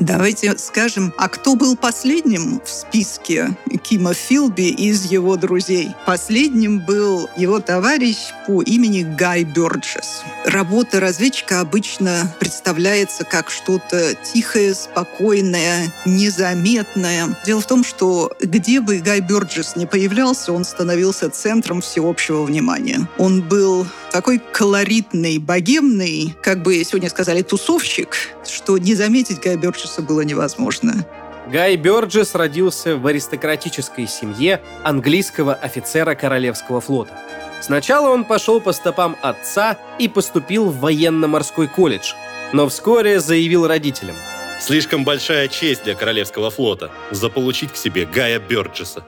Давайте 0.00 0.56
скажем, 0.58 1.12
а 1.18 1.28
кто 1.28 1.56
был 1.56 1.76
последним 1.76 2.60
в 2.64 2.70
списке 2.70 3.56
Кима 3.82 4.14
Филби 4.14 4.68
из 4.68 5.06
его 5.06 5.36
друзей? 5.36 5.90
Последним 6.06 6.78
был 6.78 7.28
его 7.36 7.58
товарищ 7.58 8.16
по 8.46 8.62
имени 8.62 9.02
Гай 9.02 9.42
Бёрджес. 9.42 10.22
Работа 10.44 11.00
разведчика 11.00 11.60
обычно 11.60 12.32
представляется 12.38 13.24
как 13.24 13.50
что-то 13.50 14.14
тихое, 14.14 14.72
спокойное, 14.72 15.92
незаметное. 16.06 17.36
Дело 17.44 17.60
в 17.60 17.66
том, 17.66 17.82
что 17.82 18.30
где 18.40 18.80
бы 18.80 18.98
Гай 18.98 19.20
Бёрджес 19.20 19.74
не 19.74 19.86
появлялся, 19.86 20.52
он 20.52 20.64
становился 20.64 21.28
центром 21.28 21.80
всеобщего 21.80 22.44
внимания. 22.44 23.08
Он 23.18 23.42
был 23.42 23.84
такой 24.12 24.38
колоритный, 24.38 25.38
богемный, 25.38 26.36
как 26.40 26.62
бы 26.62 26.82
сегодня 26.84 27.10
сказали, 27.10 27.42
тусовщик, 27.42 28.16
что 28.48 28.78
не 28.78 28.94
заметить 28.94 29.40
Гая 29.40 29.56
Бёрджеса 29.56 29.87
было 29.96 30.20
невозможно. 30.20 31.06
Гай 31.50 31.76
Бёрджес 31.76 32.34
родился 32.34 32.96
в 32.96 33.06
аристократической 33.06 34.06
семье 34.06 34.60
английского 34.84 35.54
офицера 35.54 36.14
Королевского 36.14 36.80
флота. 36.80 37.18
Сначала 37.60 38.10
он 38.10 38.24
пошел 38.24 38.60
по 38.60 38.72
стопам 38.72 39.16
отца 39.22 39.78
и 39.98 40.08
поступил 40.08 40.66
в 40.66 40.78
военно-морской 40.80 41.66
колледж, 41.66 42.12
но 42.52 42.68
вскоре 42.68 43.18
заявил 43.18 43.66
родителям. 43.66 44.16
Слишком 44.60 45.04
большая 45.04 45.48
честь 45.48 45.84
для 45.84 45.94
Королевского 45.94 46.50
флота 46.50 46.90
заполучить 47.10 47.72
к 47.72 47.76
себе 47.76 48.04
Гая 48.04 48.38
Бёрджеса. 48.38 49.04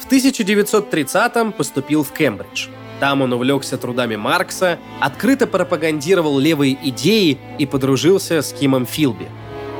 В 0.00 0.10
1930-м 0.10 1.52
поступил 1.52 2.04
в 2.04 2.12
Кембридж– 2.12 2.68
там 3.00 3.22
он 3.22 3.32
увлекся 3.32 3.76
трудами 3.76 4.16
Маркса, 4.16 4.78
открыто 5.00 5.46
пропагандировал 5.46 6.38
левые 6.38 6.78
идеи 6.88 7.38
и 7.58 7.66
подружился 7.66 8.42
с 8.42 8.52
Кимом 8.52 8.86
Филби. 8.86 9.28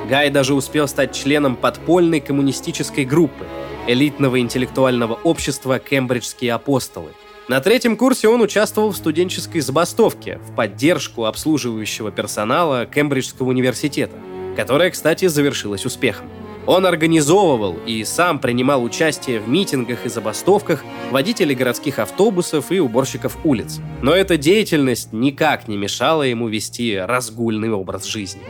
Гай 0.08 0.30
даже 0.30 0.54
успел 0.54 0.87
стать 0.87 1.14
членом 1.14 1.56
подпольной 1.56 2.20
коммунистической 2.20 3.04
группы, 3.04 3.46
элитного 3.87 4.38
интеллектуального 4.40 5.14
общества 5.14 5.78
«Кембриджские 5.78 6.52
апостолы». 6.52 7.11
На 7.49 7.61
третьем 7.61 7.96
курсе 7.96 8.28
он 8.28 8.40
участвовал 8.40 8.90
в 8.90 8.96
студенческой 8.96 9.61
забастовке 9.61 10.38
в 10.38 10.54
поддержку 10.54 11.26
обслуживающего 11.26 12.11
персонала 12.11 12.87
Кембриджского 12.87 13.49
университета, 13.49 14.16
которая, 14.56 14.90
кстати, 14.90 15.26
завершилась 15.26 15.87
успехом. 15.87 16.26
Он 16.66 16.85
организовывал 16.85 17.76
и 17.87 18.04
сам 18.04 18.40
принимал 18.40 18.82
участие 18.82 19.40
в 19.40 19.49
митингах 19.49 20.04
и 20.04 20.08
забастовках 20.08 20.85
водителей 21.11 21.54
городских 21.54 22.00
автобусов 22.00 22.73
и 22.73 22.80
уборщиков 22.80 23.38
улиц. 23.44 23.78
Но 24.02 24.12
эта 24.12 24.37
деятельность 24.37 25.12
никак 25.12 25.68
не 25.68 25.76
мешала 25.76 26.25
ему 26.25 26.49
вести 26.49 26.96
разгульный 26.96 27.70
образ 27.70 28.04
жизни. 28.04 28.42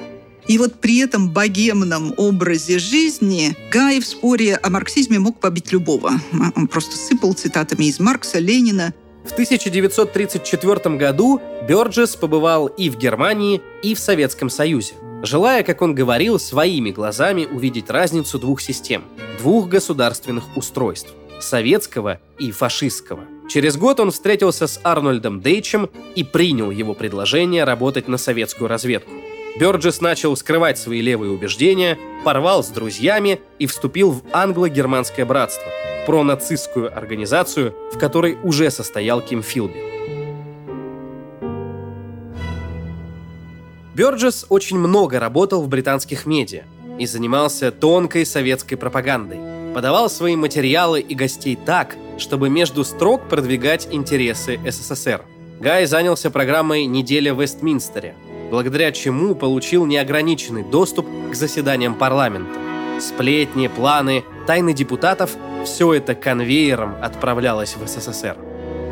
И 0.49 0.58
вот 0.58 0.80
при 0.80 0.99
этом 0.99 1.30
богемном 1.30 2.14
образе 2.16 2.78
жизни 2.78 3.56
Гай 3.70 4.00
в 4.00 4.06
споре 4.06 4.54
о 4.56 4.70
марксизме 4.70 5.18
мог 5.18 5.40
побить 5.40 5.73
любого. 5.73 6.12
Он 6.54 6.68
просто 6.68 6.96
сыпал 6.96 7.35
цитатами 7.35 7.85
из 7.85 8.00
Маркса, 8.00 8.38
Ленина. 8.38 8.94
В 9.25 9.32
1934 9.32 10.96
году 10.96 11.42
Бёрджес 11.68 12.14
побывал 12.14 12.68
и 12.68 12.88
в 12.88 12.96
Германии, 12.96 13.61
и 13.82 13.96
в 13.96 13.99
Советском 13.99 14.49
Союзе 14.49 14.94
желая, 15.23 15.62
как 15.62 15.82
он 15.82 15.94
говорил, 15.94 16.38
своими 16.38 16.90
глазами 16.90 17.46
увидеть 17.46 17.90
разницу 17.90 18.38
двух 18.38 18.61
систем, 18.61 19.04
двух 19.38 19.68
государственных 19.68 20.44
устройств– 20.56 21.12
советского 21.40 22.20
и 22.38 22.50
фашистского. 22.50 23.20
Через 23.49 23.76
год 23.76 24.00
он 24.00 24.11
встретился 24.11 24.66
с 24.66 24.80
Арнольдом 24.82 25.40
Дейчем 25.40 25.88
и 26.14 26.25
принял 26.25 26.70
его 26.70 26.94
предложение 26.94 27.64
работать 27.64 28.08
на 28.08 28.18
советскую 28.18 28.68
разведку. 28.68 29.12
Бёрджес 29.58 30.00
начал 30.00 30.37
скрывать 30.37 30.78
свои 30.78 31.00
левые 31.00 31.32
убеждения, 31.32 31.99
порвал 32.25 32.62
с 32.62 32.68
друзьями 32.68 33.40
и 33.58 33.66
вступил 33.66 34.11
в 34.11 34.23
англо-германское 34.32 35.25
братство– 35.25 35.70
пронацистскую 36.06 36.96
организацию, 36.96 37.75
в 37.92 37.99
которой 37.99 38.38
уже 38.42 38.70
состоял 38.70 39.20
Ким 39.20 39.42
Филби. 39.42 39.95
Бёрджес 43.96 44.44
очень 44.50 44.76
много 44.76 45.18
работал 45.18 45.62
в 45.62 45.68
британских 45.68 46.26
медиа 46.26 46.64
и 46.98 47.06
занимался 47.06 47.72
тонкой 47.72 48.26
советской 48.26 48.76
пропагандой. 48.76 49.38
Подавал 49.72 50.10
свои 50.10 50.36
материалы 50.36 51.00
и 51.00 51.14
гостей 51.14 51.56
так, 51.56 51.96
чтобы 52.18 52.50
между 52.50 52.84
строк 52.84 53.26
продвигать 53.26 53.88
интересы 53.90 54.60
СССР. 54.68 55.22
Гай 55.60 55.86
занялся 55.86 56.30
программой 56.30 56.84
«Неделя 56.84 57.32
в 57.32 57.40
Вестминстере», 57.40 58.14
благодаря 58.50 58.92
чему 58.92 59.34
получил 59.34 59.86
неограниченный 59.86 60.62
доступ 60.62 61.06
к 61.30 61.34
заседаниям 61.34 61.94
парламента. 61.94 62.60
Сплетни, 63.00 63.68
планы, 63.68 64.24
тайны 64.46 64.74
депутатов– 64.74 65.30
все 65.64 65.94
это 65.94 66.14
конвейером 66.14 66.96
отправлялось 67.00 67.76
в 67.76 67.88
СССР. 67.88 68.36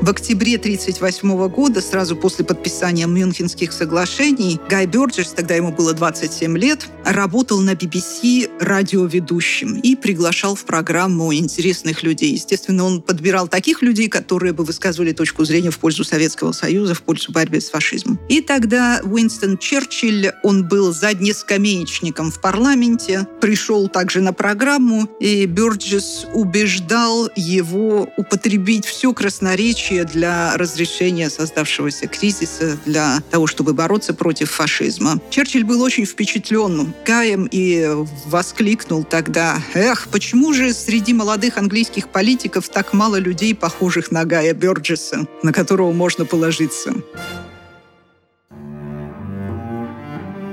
В 0.00 0.10
октябре 0.10 0.56
1938 0.56 1.48
года, 1.48 1.80
сразу 1.80 2.14
после 2.14 2.44
подписания 2.44 3.06
Мюнхенских 3.06 3.72
соглашений, 3.72 4.60
Гай 4.68 4.86
Бёрджес, 4.86 5.28
тогда 5.28 5.54
ему 5.54 5.72
было 5.72 5.94
27 5.94 6.58
лет, 6.58 6.86
работал 7.06 7.60
на 7.60 7.72
BBC 7.72 8.50
радиоведущим 8.60 9.78
и 9.80 9.96
приглашал 9.96 10.56
в 10.56 10.64
программу 10.64 11.32
интересных 11.32 12.02
людей. 12.02 12.32
Естественно, 12.32 12.84
он 12.84 13.00
подбирал 13.00 13.48
таких 13.48 13.80
людей, 13.80 14.08
которые 14.08 14.52
бы 14.52 14.64
высказывали 14.64 15.12
точку 15.12 15.44
зрения 15.44 15.70
в 15.70 15.78
пользу 15.78 16.04
Советского 16.04 16.52
Союза, 16.52 16.94
в 16.94 17.02
пользу 17.02 17.32
борьбы 17.32 17.60
с 17.60 17.70
фашизмом. 17.70 18.18
И 18.28 18.42
тогда 18.42 19.00
Уинстон 19.04 19.56
Черчилль, 19.56 20.32
он 20.42 20.68
был 20.68 20.92
заднескамеечником 20.92 22.30
в 22.30 22.42
парламенте, 22.42 23.26
пришел 23.40 23.88
также 23.88 24.20
на 24.20 24.34
программу, 24.34 25.08
и 25.18 25.46
Бёрджес 25.46 26.26
убеждал 26.34 27.30
его 27.36 28.08
употребить 28.18 28.84
все 28.84 29.14
красноречие 29.14 29.83
будущее 29.84 30.04
для 30.04 30.56
разрешения 30.56 31.28
создавшегося 31.28 32.06
кризиса, 32.06 32.78
для 32.86 33.20
того, 33.30 33.46
чтобы 33.46 33.74
бороться 33.74 34.14
против 34.14 34.50
фашизма. 34.50 35.20
Черчилль 35.30 35.64
был 35.64 35.82
очень 35.82 36.06
впечатлен 36.06 36.94
Гаем 37.04 37.48
и 37.50 37.90
воскликнул 38.26 39.04
тогда, 39.04 39.58
«Эх, 39.74 40.08
почему 40.10 40.54
же 40.54 40.72
среди 40.72 41.12
молодых 41.12 41.58
английских 41.58 42.08
политиков 42.08 42.68
так 42.68 42.94
мало 42.94 43.16
людей, 43.16 43.54
похожих 43.54 44.10
на 44.10 44.24
Гая 44.24 44.54
Бёрджеса, 44.54 45.26
на 45.42 45.52
которого 45.52 45.92
можно 45.92 46.24
положиться?» 46.24 46.94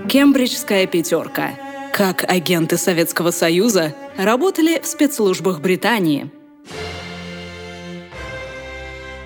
Кембриджская 0.09 0.87
пятерка. 0.87 1.51
Как 1.93 2.29
агенты 2.29 2.77
Советского 2.77 3.31
Союза 3.31 3.95
работали 4.17 4.81
в 4.81 4.87
спецслужбах 4.87 5.61
Британии– 5.61 6.29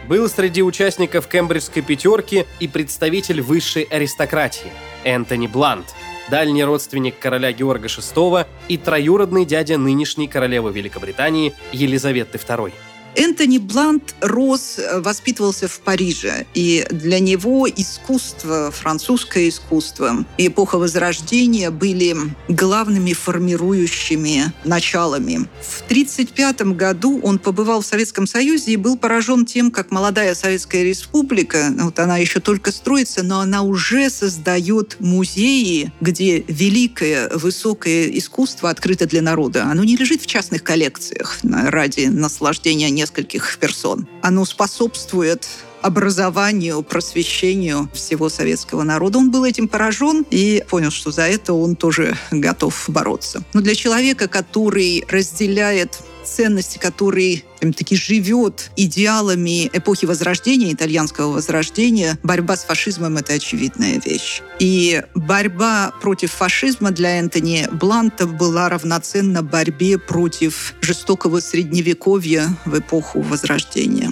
был 0.08 0.30
среди 0.30 0.62
участников 0.64 1.28
Кембриджской 1.28 1.82
пятерки 1.82 2.46
и 2.60 2.68
представитель 2.68 3.42
высшей 3.42 3.84
аристократии 3.84 4.72
Энтони 5.04 5.48
Блант, 5.48 5.96
дальний 6.30 6.64
родственник 6.64 7.20
короля 7.20 7.52
Георга 7.52 7.88
VI 7.88 8.48
и 8.68 8.78
троюродный 8.78 9.46
дядя 9.46 9.78
нынешней 9.78 10.28
королевы 10.28 10.72
Великобритании 10.72 11.54
Елизаветы 11.72 12.38
II. 12.38 12.72
Энтони 13.15 13.57
Блант 13.57 14.15
рос, 14.22 14.75
э, 14.77 15.00
воспитывался 15.00 15.67
в 15.67 15.79
Париже, 15.79 16.45
и 16.53 16.86
для 16.89 17.19
него 17.19 17.67
искусство, 17.67 18.72
французское 18.72 19.50
искусство 19.50 20.25
эпоха 20.38 20.77
Возрождения 20.77 21.72
были 21.72 22.15
главными 22.50 23.13
формирующими 23.13 24.51
началами. 24.63 25.48
В 25.62 25.81
1935 25.84 26.74
году 26.75 27.19
он 27.24 27.39
побывал 27.39 27.81
в 27.81 27.86
Советском 27.86 28.27
Союзе 28.27 28.74
и 28.74 28.77
был 28.77 28.98
поражен 28.98 29.45
тем, 29.45 29.72
как 29.72 29.91
молодая 29.91 30.36
Советская 30.36 30.84
Республика, 30.84 31.74
вот 31.79 32.00
она 32.00 32.17
еще 32.17 32.39
только 32.39 32.72
строится, 32.72 33.24
но 33.24 33.39
она 33.39 33.62
уже 33.62 34.10
создает 34.10 34.98
музеи, 35.00 35.91
где 36.01 36.43
великое, 36.48 37.29
высокое 37.29 38.10
искусство 38.10 38.69
открыто 38.69 39.05
для 39.05 39.22
народа. 39.22 39.63
Оно 39.63 39.84
не 39.84 39.95
лежит 39.95 40.22
в 40.22 40.27
частных 40.27 40.63
коллекциях 40.63 41.39
ради 41.43 42.05
наслаждения 42.05 42.89
нескольких 43.06 43.58
персон. 43.60 44.08
Оно 44.24 44.46
способствует 44.46 45.48
образованию, 45.82 46.82
просвещению 46.82 47.88
всего 47.94 48.30
советского 48.30 48.82
народа. 48.82 49.20
Он 49.20 49.30
был 49.30 49.46
этим 49.46 49.68
поражен 49.68 50.26
и 50.32 50.64
понял, 50.68 50.90
что 50.90 51.12
за 51.12 51.28
это 51.28 51.54
он 51.54 51.76
тоже 51.76 52.18
готов 52.32 52.86
бороться. 52.88 53.44
Но 53.54 53.62
для 53.62 53.76
человека, 53.76 54.28
который 54.28 55.06
разделяет 55.08 56.00
ценности, 56.25 56.77
который 56.77 57.46
таки 57.77 57.96
живет 57.96 58.72
идеалами 58.75 59.70
эпохи 59.74 60.05
Возрождения, 60.05 60.72
итальянского 60.72 61.32
Возрождения, 61.32 62.20
борьба 62.22 62.55
с 62.55 62.63
фашизмом— 62.63 63.17
это 63.17 63.34
очевидная 63.34 64.00
вещь. 64.00 64.41
И 64.60 65.01
борьба 65.15 65.94
против 66.01 66.32
фашизма 66.32 66.91
для 66.91 67.20
Энтони 67.20 67.67
Бланта 67.72 68.27
была 68.27 68.70
равноценна 68.70 69.41
борьбе 69.41 69.98
против 69.98 70.74
жестокого 70.82 71.39
средневековья 71.39 72.55
в 72.65 72.77
эпоху 72.77 73.22
Возрождения. 73.22 74.12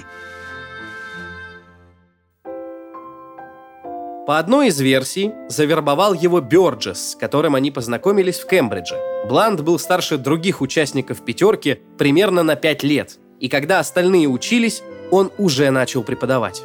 По 4.26 4.38
одной 4.38 4.68
из 4.68 4.80
версий, 4.80 5.32
завербовал 5.50 6.14
его 6.14 6.40
Бёрджес, 6.40 7.10
с 7.10 7.14
которым 7.14 7.56
они 7.56 7.70
познакомились 7.70 8.38
в 8.38 8.46
Кембридже. 8.46 8.98
Блант 9.28 9.60
был 9.60 9.78
старше 9.78 10.16
других 10.16 10.62
участников 10.62 11.22
«пятерки» 11.22 11.80
примерно 11.98 12.42
на 12.42 12.56
пять 12.56 12.82
лет, 12.82 13.18
и 13.38 13.50
когда 13.50 13.80
остальные 13.80 14.28
учились, 14.28 14.82
он 15.10 15.30
уже 15.36 15.70
начал 15.70 16.02
преподавать. 16.02 16.62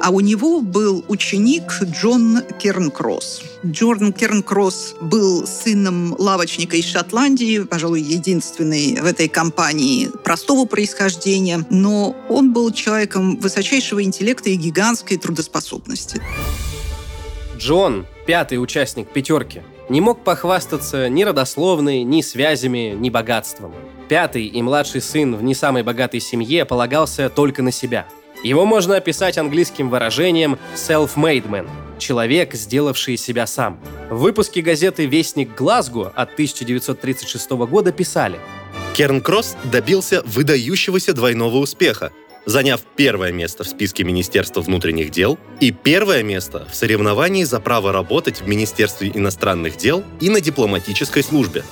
А 0.00 0.10
у 0.10 0.20
него 0.20 0.60
был 0.60 1.04
ученик 1.08 1.64
Джон 1.82 2.42
Кернкросс. 2.60 3.42
Джордан 3.66 4.12
Кернкросс 4.12 4.94
был 5.00 5.48
сыном 5.48 6.14
лавочника 6.16 6.76
из 6.76 6.84
Шотландии, 6.84 7.64
пожалуй, 7.64 8.02
единственный 8.02 9.00
в 9.00 9.04
этой 9.04 9.28
компании 9.28 10.06
простого 10.22 10.64
происхождения, 10.64 11.66
но 11.70 12.16
он 12.28 12.52
был 12.52 12.70
человеком 12.70 13.36
высочайшего 13.40 14.00
интеллекта 14.00 14.48
и 14.50 14.54
гигантской 14.54 15.16
трудоспособности. 15.16 16.22
Джон, 17.60 18.06
пятый 18.26 18.56
участник 18.56 19.08
«пятерки», 19.08 19.60
не 19.90 20.00
мог 20.00 20.24
похвастаться 20.24 21.10
ни 21.10 21.24
родословной, 21.24 22.04
ни 22.04 22.22
связями, 22.22 22.94
ни 22.96 23.10
богатством. 23.10 23.74
Пятый 24.08 24.46
и 24.46 24.62
младший 24.62 25.02
сын 25.02 25.36
в 25.36 25.42
не 25.42 25.54
самой 25.54 25.82
богатой 25.82 26.20
семье 26.20 26.64
полагался 26.64 27.28
только 27.28 27.62
на 27.62 27.70
себя. 27.70 28.06
Его 28.42 28.64
можно 28.64 28.96
описать 28.96 29.36
английским 29.36 29.90
выражением 29.90 30.58
«self-made 30.74 31.50
man»— 31.50 31.68
человек, 31.98 32.54
сделавший 32.54 33.18
себя 33.18 33.46
сам. 33.46 33.78
В 34.08 34.20
выпуске 34.20 34.62
газеты 34.62 35.04
«Вестник 35.04 35.54
Глазго» 35.54 36.14
от 36.16 36.32
1936 36.32 37.50
года 37.50 37.92
писали 37.92 38.40
Керн 38.94 39.20
Кросс 39.20 39.56
добился 39.64 40.22
выдающегося 40.24 41.12
двойного 41.12 41.58
успеха, 41.58 42.10
заняв 42.46 42.80
первое 42.96 43.32
место 43.32 43.64
в 43.64 43.68
списке 43.68 44.04
Министерства 44.04 44.60
внутренних 44.60 45.10
дел 45.10 45.38
и 45.60 45.70
первое 45.70 46.22
место 46.22 46.66
в 46.70 46.74
соревновании 46.74 47.44
за 47.44 47.60
право 47.60 47.92
работать 47.92 48.40
в 48.40 48.48
Министерстве 48.48 49.10
иностранных 49.14 49.76
дел 49.76 50.04
и 50.20 50.28
на 50.28 50.40
дипломатической 50.40 51.22
службе. 51.22 51.64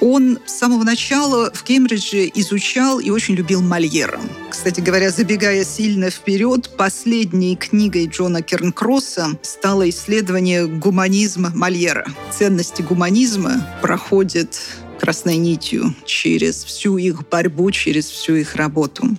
Он 0.00 0.38
с 0.46 0.52
самого 0.52 0.84
начала 0.84 1.50
в 1.52 1.64
Кембридже 1.64 2.30
изучал 2.34 3.00
и 3.00 3.10
очень 3.10 3.34
любил 3.34 3.60
Мольера. 3.62 4.20
Кстати 4.48 4.80
говоря, 4.80 5.10
забегая 5.10 5.64
сильно 5.64 6.10
вперед, 6.10 6.70
последней 6.76 7.56
книгой 7.56 8.06
Джона 8.06 8.42
Кернкросса 8.42 9.30
стало 9.42 9.88
исследование 9.88 10.66
гуманизма 10.66 11.50
Мольера. 11.52 12.06
Ценности 12.30 12.82
гуманизма 12.82 13.66
проходят 13.82 14.60
красной 15.00 15.36
нитью 15.36 15.94
через 16.04 16.62
всю 16.62 16.96
их 16.96 17.28
борьбу, 17.28 17.70
через 17.72 18.08
всю 18.08 18.36
их 18.36 18.54
работу. 18.54 19.16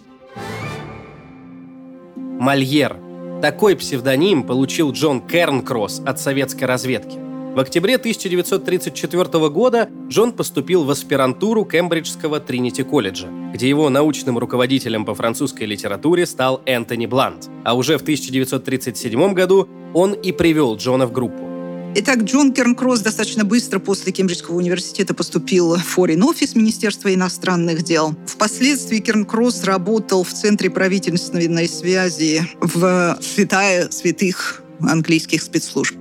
Мольер. 2.39 2.95
Такой 3.41 3.75
псевдоним 3.75 4.43
получил 4.43 4.93
Джон 4.93 5.19
Кернкросс 5.19 6.01
от 6.05 6.21
советской 6.21 6.63
разведки. 6.63 7.17
В 7.53 7.59
октябре 7.59 7.95
1934 7.95 9.49
года 9.49 9.89
Джон 10.07 10.31
поступил 10.31 10.85
в 10.85 10.89
аспирантуру 10.89 11.65
Кембриджского 11.65 12.39
Тринити 12.39 12.83
колледжа, 12.83 13.27
где 13.53 13.67
его 13.67 13.89
научным 13.89 14.37
руководителем 14.37 15.03
по 15.03 15.15
французской 15.15 15.63
литературе 15.63 16.25
стал 16.25 16.61
Энтони 16.65 17.07
Блант. 17.07 17.49
А 17.65 17.73
уже 17.75 17.97
в 17.97 18.03
1937 18.03 19.33
году 19.33 19.67
он 19.93 20.13
и 20.13 20.31
привел 20.31 20.77
Джона 20.77 21.07
в 21.07 21.11
группу. 21.11 21.48
Итак, 21.95 22.19
Джон 22.19 22.53
Кернкросс 22.53 22.99
достаточно 22.99 23.43
быстро 23.43 23.79
после 23.79 24.11
Кембриджского 24.11 24.55
университета 24.55 25.15
поступил 25.15 25.75
в 25.75 25.97
Foreign 25.97 26.19
Office 26.19 26.55
Министерства 26.55 27.13
иностранных 27.13 27.81
дел. 27.81 28.15
Впоследствии 28.27 28.99
Кернкросс 28.99 29.63
работал 29.63 30.23
в 30.23 30.31
Центре 30.31 30.69
правительственной 30.69 31.67
связи 31.67 32.47
в 32.61 33.17
святая 33.21 33.89
святых 33.89 34.61
английских 34.81 35.41
спецслужб. 35.41 35.95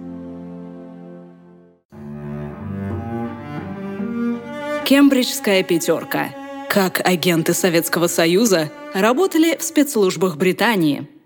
Кембриджская 4.85 5.63
пятерка. 5.63 6.29
Как 6.69 7.01
агенты 7.03 7.55
Советского 7.55 8.09
Союза 8.09 8.71
работали 8.93 9.57
в 9.59 9.63
спецслужбах 9.63 10.37
Британии– 10.37 11.09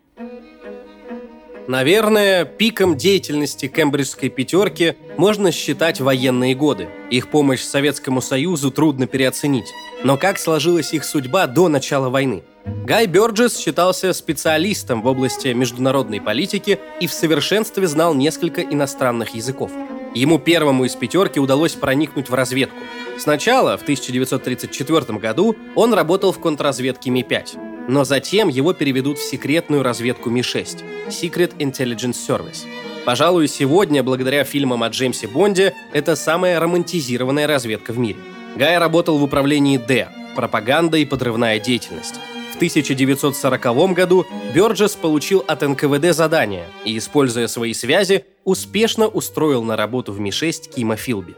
Наверное, 1.68 2.44
пиком 2.44 2.96
деятельности 2.96 3.68
кембриджской 3.68 4.29
пятерки 4.29 4.96
можно 5.16 5.53
считать 5.53 6.01
военные 6.01 6.55
годы. 6.55 6.88
Их 7.11 7.29
помощь 7.29 7.62
Советскому 7.62 8.20
Союзу 8.20 8.70
трудно 8.72 9.07
переоценить. 9.07 9.72
Но 10.03 10.16
как 10.16 10.38
сложилась 10.38 10.92
их 10.92 11.05
судьба 11.05 11.46
до 11.46 11.68
начала 11.68 12.09
войны? 12.09 12.42
Гай 12.64 13.07
Бёрджес 13.07 13.59
считался 13.59 14.12
специалистом 14.12 15.03
в 15.03 15.07
области 15.07 15.48
международной 15.48 16.20
политики 16.20 16.81
и 17.01 17.07
в 17.07 17.12
совершенстве 17.12 17.87
знал 17.87 18.14
несколько 18.14 18.61
иностранных 18.62 19.35
языков. 19.35 19.70
Ему 20.14 20.38
первому 20.38 20.85
из 20.85 20.94
пятерки 20.94 21.38
удалось 21.40 21.72
проникнуть 21.72 22.29
в 22.29 22.35
разведку. 22.35 22.77
Сначала, 23.18 23.79
в 23.79 23.83
1934 23.83 25.18
году, 25.18 25.57
он 25.75 25.94
работал 25.94 26.33
в 26.33 26.40
контрразведке 26.40 27.11
Ми-5. 27.11 27.71
Но 27.88 28.05
затем 28.05 28.49
его 28.49 28.73
переведут 28.73 29.18
в 29.18 29.29
секретную 29.29 29.83
разведку 29.83 30.31
Ми-6– 30.31 30.85
Secret 31.09 31.57
Intelligence 31.59 32.16
Service. 32.27 32.66
Пожалуй, 33.05 33.49
сегодня, 33.49 34.03
благодаря 34.03 34.45
фильмам 34.45 34.85
о 34.85 34.88
Джеймсе 34.88 35.27
Бонде, 35.27 35.75
это 35.92 36.14
самая 36.14 36.61
романтизированная 36.61 37.47
разведка 37.49 37.92
в 37.92 37.99
мире. 37.99 38.21
Гай 38.57 38.79
работал 38.79 39.18
в 39.18 39.25
управлении 39.25 39.77
Д– 39.77 40.09
пропаганда 40.37 40.99
и 40.99 41.05
подрывная 41.05 41.59
деятельность. 41.59 42.14
В 42.53 42.57
1940 42.57 43.92
году 43.95 44.27
Бёрджес 44.55 44.95
получил 44.95 45.45
от 45.49 45.62
НКВД 45.62 46.14
задание 46.14 46.66
и, 46.85 46.97
используя 46.97 47.49
свои 47.49 47.75
связи, 47.75 48.25
успешно 48.45 49.09
устроил 49.09 49.64
на 49.64 49.77
работу 49.77 50.12
в 50.12 50.21
Ми-6 50.21 50.75
Кима 50.75 50.97
Филби. 50.97 51.35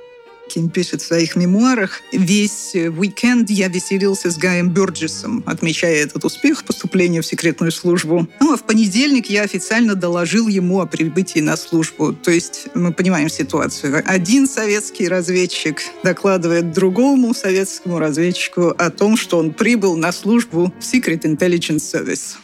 Ким 0.49 0.69
пишет 0.69 1.03
в 1.03 1.07
своих 1.07 1.37
мемуарах, 1.37 2.03
весь 2.13 2.75
уикенд 2.75 3.51
я 3.51 3.69
веселился 3.69 4.31
с 4.31 4.37
Гаем 4.37 4.71
Бёрджесом, 4.71 5.43
отмечая 5.47 5.97
этот 5.97 6.25
успех 6.25 6.65
поступления 6.65 7.23
в 7.23 7.27
секретную 7.27 7.73
службу. 7.73 8.29
Ну, 8.41 8.53
а 8.53 8.57
в 8.57 8.65
понедельник 8.65 9.31
я 9.31 9.43
официально 9.43 9.95
доложил 9.95 10.49
ему 10.49 10.81
о 10.81 10.87
прибытии 10.87 11.41
на 11.41 11.57
службу. 11.57 12.13
То 12.13 12.31
есть 12.31 12.69
мы 12.75 12.93
понимаем 12.93 13.29
ситуацию. 13.29 14.03
Один 14.07 14.47
советский 14.47 15.09
разведчик 15.09 15.83
докладывает 16.03 16.73
другому 16.73 17.35
советскому 17.35 17.99
разведчику 17.99 18.75
о 18.77 18.91
том, 18.91 19.17
что 19.17 19.39
он 19.39 19.53
прибыл 19.53 19.97
на 19.97 20.13
службу 20.13 20.73
в 20.79 20.83
Secret 20.83 21.23
Intelligence 21.23 21.79
Service. 21.79 22.37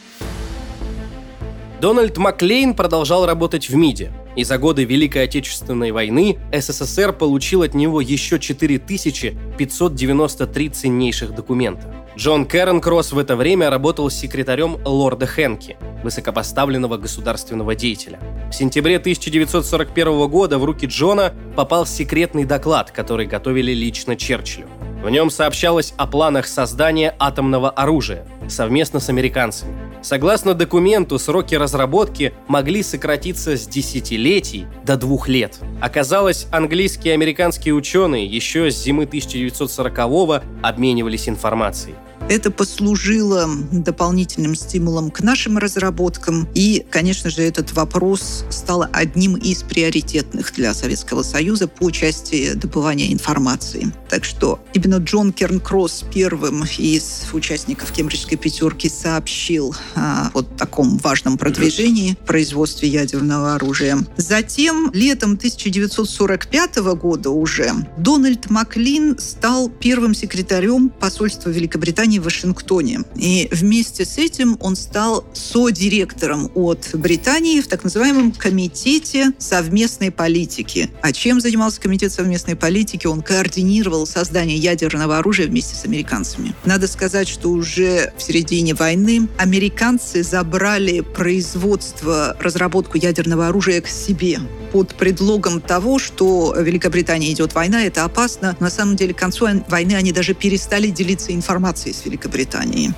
Дональд 1.81 2.19
Маклейн 2.19 2.75
продолжал 2.75 3.25
работать 3.25 3.71
в 3.71 3.75
МИДе, 3.75 4.13
и 4.37 4.45
за 4.45 4.59
годы 4.59 4.85
Великой 4.85 5.25
Отечественной 5.25 5.93
войны 5.93 6.39
СССР 6.53 7.13
получил 7.13 7.63
от 7.63 7.75
него 7.75 8.01
еще 8.01 8.39
4593 8.39 10.69
ценнейших 10.69 11.35
документа. 11.35 11.93
Джон 12.17 12.47
Кросс 12.47 13.13
в 13.13 13.19
это 13.19 13.37
время 13.37 13.71
работал 13.71 14.11
секретарем 14.11 14.79
лорда 14.85 15.27
Хенки, 15.27 15.77
высокопоставленного 16.03 16.97
государственного 16.97 17.75
деятеля. 17.75 18.19
В 18.51 18.55
сентябре 18.55 18.97
1941 18.97 20.29
года 20.29 20.59
в 20.59 20.65
руки 20.65 20.87
Джона 20.87 21.33
попал 21.57 21.87
секретный 21.87 22.45
доклад, 22.45 22.91
который 22.91 23.27
готовили 23.27 23.73
лично 23.73 24.17
Черчиллю. 24.17 24.67
В 25.03 25.09
нем 25.09 25.31
сообщалось 25.31 25.95
о 25.97 26.07
планах 26.07 26.47
создания 26.47 27.15
атомного 27.19 27.71
оружия 27.71 28.27
совместно 28.49 29.01
с 29.01 29.09
американцами. 29.09 29.90
Согласно 30.03 30.55
документу, 30.55 31.19
сроки 31.19 31.55
разработки 31.55 32.33
могли 32.49 32.83
сократиться 32.83 33.57
с 33.57 33.67
десятилетий 33.67 34.67
до 34.85 34.97
двух 34.97 35.29
лет. 35.29 35.59
Оказалось, 35.81 36.47
английские 36.51 37.13
и 37.13 37.15
американские 37.15 37.75
ученые 37.75 38.27
еще 38.27 38.71
с 38.71 38.83
зимы 38.83 39.05
1940-го 39.05 40.41
обменивались 40.63 41.29
информацией. 41.29 41.97
Это 42.31 42.53
послужило 42.53 43.51
дополнительным 43.73 44.55
стимулом 44.55 45.11
к 45.11 45.21
нашим 45.21 45.59
разработкам. 45.59 46.49
И, 46.55 46.87
конечно 46.89 47.29
же, 47.29 47.43
этот 47.43 47.73
вопрос 47.73 48.45
стал 48.51 48.87
одним 48.93 49.35
из 49.35 49.65
приоритетных 49.65 50.55
для 50.55 50.73
Советского 50.73 51.25
Союза 51.25 51.67
по 51.67 51.91
части 51.91 52.53
добывания 52.53 53.13
информации. 53.13 53.93
Так 54.09 54.25
что 54.25 54.61
именно 54.75 54.99
Джон 54.99 55.33
Кернкросс 55.33 56.05
первым 56.15 56.65
из 56.79 57.27
участников 57.33 57.91
Кембриджской 57.91 58.39
пятерки 58.39 58.89
сообщил 58.89 59.75
о 59.97 60.31
вот 60.33 60.57
таком 60.57 60.99
важном 60.99 61.37
продвижении 61.37 62.13
в 62.13 62.27
производстве 62.27 62.89
ядерного 62.89 63.57
оружия. 63.57 63.99
Затем, 64.17 64.93
летом 64.95 65.33
1945 65.33 66.77
года 66.95 67.31
уже, 67.31 67.73
Дональд 67.99 68.49
Маклин 68.51 69.19
стал 69.19 69.69
первым 69.69 70.15
секретарем 70.15 70.91
посольства 70.91 71.51
Великобритании 71.51 72.20
в 72.21 72.25
Вашингтоне. 72.25 73.01
И 73.17 73.49
вместе 73.51 74.05
с 74.05 74.19
этим 74.19 74.57
он 74.61 74.77
стал 74.77 75.25
содиректором 75.33 76.51
от 76.55 76.91
Британии 76.95 77.61
в 77.61 77.69
так 77.69 77.85
называемом 77.85 78.33
Комитете 78.33 79.33
совместной 79.39 80.11
политики. 80.11 80.91
А 81.03 81.13
чем 81.13 81.41
занимался 81.41 81.81
Комитет 81.81 82.13
совместной 82.13 82.57
политики? 82.57 83.07
Он 83.07 83.23
координировал 83.23 84.07
создание 84.07 84.57
ядерного 84.57 85.19
оружия 85.19 85.47
вместе 85.47 85.75
с 85.75 85.85
американцами. 85.85 86.55
Надо 86.65 86.87
сказать, 86.87 87.29
что 87.29 87.51
уже 87.51 88.13
в 88.17 88.23
середине 88.23 88.75
войны 88.75 89.29
американцы 89.39 90.23
забрали 90.23 91.01
производство, 91.01 92.37
разработку 92.41 92.97
ядерного 92.99 93.49
оружия 93.49 93.81
к 93.81 93.89
себе 93.89 94.41
под 94.73 94.95
предлогом 94.95 95.61
того, 95.61 95.99
что 95.99 96.55
в 96.57 96.63
Великобритании 96.63 97.33
идет 97.33 97.55
война, 97.55 97.85
это 97.85 98.05
опасно. 98.05 98.57
На 98.61 98.71
самом 98.71 98.97
деле, 98.97 99.15
к 99.15 99.19
концу 99.19 99.47
войны 99.69 99.95
они 99.95 100.13
даже 100.13 100.35
перестали 100.35 100.89
делиться 100.89 101.33
информацией 101.33 101.95
с 101.95 102.05
Великобританией. 102.11 102.91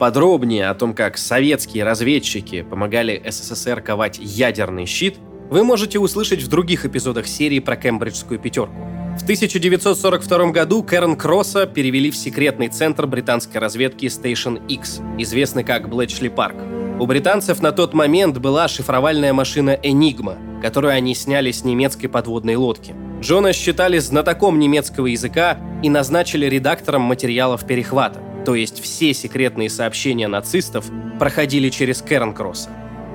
Подробнее 0.00 0.68
о 0.68 0.74
том, 0.74 0.92
как 0.92 1.16
советские 1.16 1.84
разведчики 1.84 2.62
помогали 2.62 3.22
СССР 3.26 3.80
ковать 3.80 4.18
ядерный 4.18 4.86
щит, 4.86 5.16
вы 5.50 5.62
можете 5.62 6.00
услышать 6.00 6.42
в 6.42 6.48
других 6.48 6.84
эпизодах 6.84 7.28
серии 7.28 7.60
про 7.60 7.76
Кембриджскую 7.76 8.40
пятерку. 8.40 8.74
В 9.18 9.22
1942 9.22 10.50
году 10.50 10.82
Кэрон 10.82 11.16
Кросса 11.16 11.66
перевели 11.66 12.10
в 12.10 12.16
секретный 12.16 12.68
центр 12.68 13.06
британской 13.06 13.60
разведки 13.60 14.06
Station 14.06 14.66
X, 14.66 15.00
известный 15.18 15.62
как 15.62 15.88
Блэчли 15.88 16.28
Парк. 16.28 16.56
У 16.98 17.06
британцев 17.06 17.62
на 17.62 17.70
тот 17.70 17.94
момент 17.94 18.38
была 18.38 18.66
шифровальная 18.66 19.32
машина 19.32 19.78
«Энигма», 19.82 20.38
которую 20.60 20.92
они 20.92 21.14
сняли 21.14 21.52
с 21.52 21.62
немецкой 21.62 22.08
подводной 22.08 22.56
лодки. 22.56 22.94
Джона 23.24 23.54
считали 23.54 23.98
знатоком 24.00 24.58
немецкого 24.58 25.06
языка 25.06 25.56
и 25.82 25.88
назначили 25.88 26.44
редактором 26.44 27.00
материалов 27.00 27.66
перехвата, 27.66 28.20
то 28.44 28.54
есть 28.54 28.82
все 28.82 29.14
секретные 29.14 29.70
сообщения 29.70 30.28
нацистов 30.28 30.84
проходили 31.18 31.70
через 31.70 32.02
Кэрон 32.02 32.34
Кросса. 32.34 32.68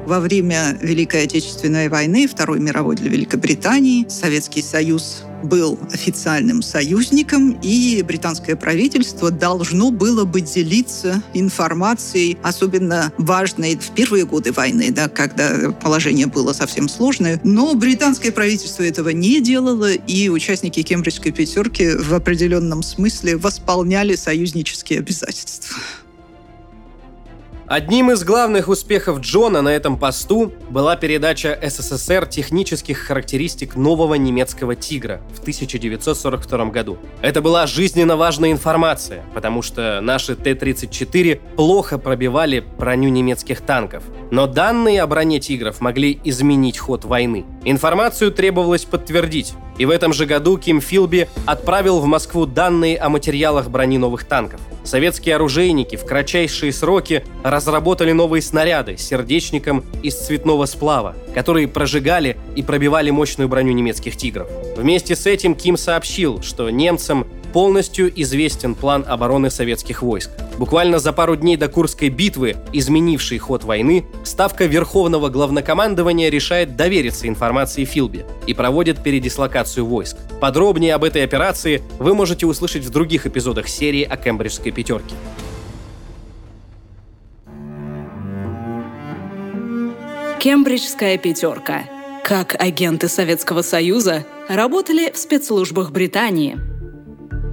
Во 0.07 0.19
время 0.19 0.75
Великой 0.81 1.25
Отечественной 1.25 1.89
войны, 1.89 2.27
Второй 2.27 2.59
мировой 2.59 2.95
для 2.95 3.11
Великобритании, 3.11 4.07
Советский 4.09 4.63
Союз 4.63 5.25
был 5.43 5.79
официальным 5.91 6.61
союзником, 6.61 7.59
и 7.61 8.01
британское 8.03 8.55
правительство 8.55 9.31
должно 9.31 9.91
было 9.91 10.25
бы 10.25 10.41
делиться 10.41 11.21
информацией, 11.33 12.37
особенно 12.43 13.11
важной 13.17 13.77
в 13.77 13.91
первые 13.91 14.25
годы 14.25 14.51
войны, 14.51 14.91
да, 14.91 15.07
когда 15.07 15.71
положение 15.71 16.27
было 16.27 16.53
совсем 16.53 16.89
сложное. 16.89 17.39
Но 17.43 17.73
британское 17.75 18.31
правительство 18.31 18.83
этого 18.83 19.09
не 19.09 19.41
делало, 19.41 19.93
и 19.93 20.29
участники 20.29 20.81
Кембриджской 20.81 21.31
пятерки 21.31 21.89
в 21.95 22.13
определенном 22.13 22.83
смысле 22.83 23.37
восполняли 23.37 24.15
союзнические 24.15 24.99
обязательства. 24.99 25.77
Одним 27.69 28.09
из 28.09 28.23
главных 28.23 28.67
успехов 28.67 29.19
Джона 29.19 29.61
на 29.61 29.69
этом 29.69 29.99
посту 29.99 30.51
была 30.71 30.95
передача 30.95 31.55
СССР 31.61 32.25
технических 32.25 32.97
характеристик 32.97 33.75
нового 33.75 34.15
немецкого 34.15 34.75
«Тигра» 34.75 35.21
в 35.35 35.41
1942 35.41 36.65
году. 36.71 36.97
Это 37.21 37.43
была 37.43 37.67
жизненно 37.67 38.17
важная 38.17 38.51
информация, 38.51 39.23
потому 39.35 39.61
что 39.61 40.01
наши 40.01 40.35
Т-34 40.35 41.39
плохо 41.57 41.99
пробивали 41.99 42.65
броню 42.79 43.09
немецких 43.09 43.61
танков. 43.61 44.03
Но 44.31 44.47
данные 44.47 45.03
о 45.03 45.07
броне 45.07 45.39
«Тигров» 45.39 45.79
могли 45.79 46.19
изменить 46.23 46.79
ход 46.79 47.05
войны. 47.05 47.45
Информацию 47.65 48.31
требовалось 48.31 48.85
подтвердить, 48.85 49.53
и 49.79 49.85
в 49.85 49.89
этом 49.89 50.13
же 50.13 50.27
году 50.27 50.57
Ким 50.57 50.81
Филби 50.81 51.27
отправил 51.47 51.99
в 51.99 52.05
Москву 52.05 52.45
данные 52.45 52.97
о 52.97 53.09
материалах 53.09 53.69
брони 53.69 53.97
новых 53.97 54.25
танков. 54.25 54.59
Советские 54.83 55.35
оружейники 55.35 55.95
в 55.95 56.05
кратчайшие 56.05 56.73
сроки 56.73 57.23
разработали 57.43 58.11
новые 58.11 58.41
снаряды 58.41 58.97
с 58.97 59.01
сердечником 59.01 59.83
из 60.03 60.15
цветного 60.15 60.65
сплава, 60.65 61.15
которые 61.33 61.67
прожигали 61.67 62.37
и 62.55 62.61
пробивали 62.61 63.09
мощную 63.09 63.47
броню 63.47 63.71
немецких 63.71 64.17
«Тигров». 64.17 64.49
Вместе 64.75 65.15
с 65.15 65.25
этим 65.25 65.55
Ким 65.55 65.77
сообщил, 65.77 66.41
что 66.41 66.69
немцам 66.69 67.25
полностью 67.51 68.11
известен 68.21 68.75
план 68.75 69.03
обороны 69.07 69.49
советских 69.49 70.01
войск. 70.01 70.31
Буквально 70.57 70.99
за 70.99 71.13
пару 71.13 71.35
дней 71.35 71.57
до 71.57 71.67
Курской 71.67 72.09
битвы, 72.09 72.57
изменившей 72.73 73.37
ход 73.37 73.63
войны, 73.63 74.05
Ставка 74.23 74.65
Верховного 74.65 75.29
Главнокомандования 75.29 76.29
решает 76.29 76.75
довериться 76.75 77.27
информации 77.27 77.85
Филби 77.85 78.25
и 78.47 78.53
проводит 78.53 79.03
передислокацию 79.03 79.85
войск. 79.85 80.17
Подробнее 80.39 80.95
об 80.95 81.03
этой 81.03 81.23
операции 81.23 81.81
вы 81.97 82.13
можете 82.13 82.45
услышать 82.45 82.83
в 82.83 82.89
других 82.89 83.25
эпизодах 83.25 83.67
серии 83.67 84.03
о 84.03 84.17
Кембриджской 84.17 84.71
пятерке. 84.71 85.15
Кембриджская 90.39 91.17
пятерка. 91.17 91.83
Как 92.23 92.55
агенты 92.61 93.09
Советского 93.09 93.61
Союза 93.61 94.25
работали 94.47 95.11
в 95.11 95.17
спецслужбах 95.17 95.91
Британии– 95.91 96.57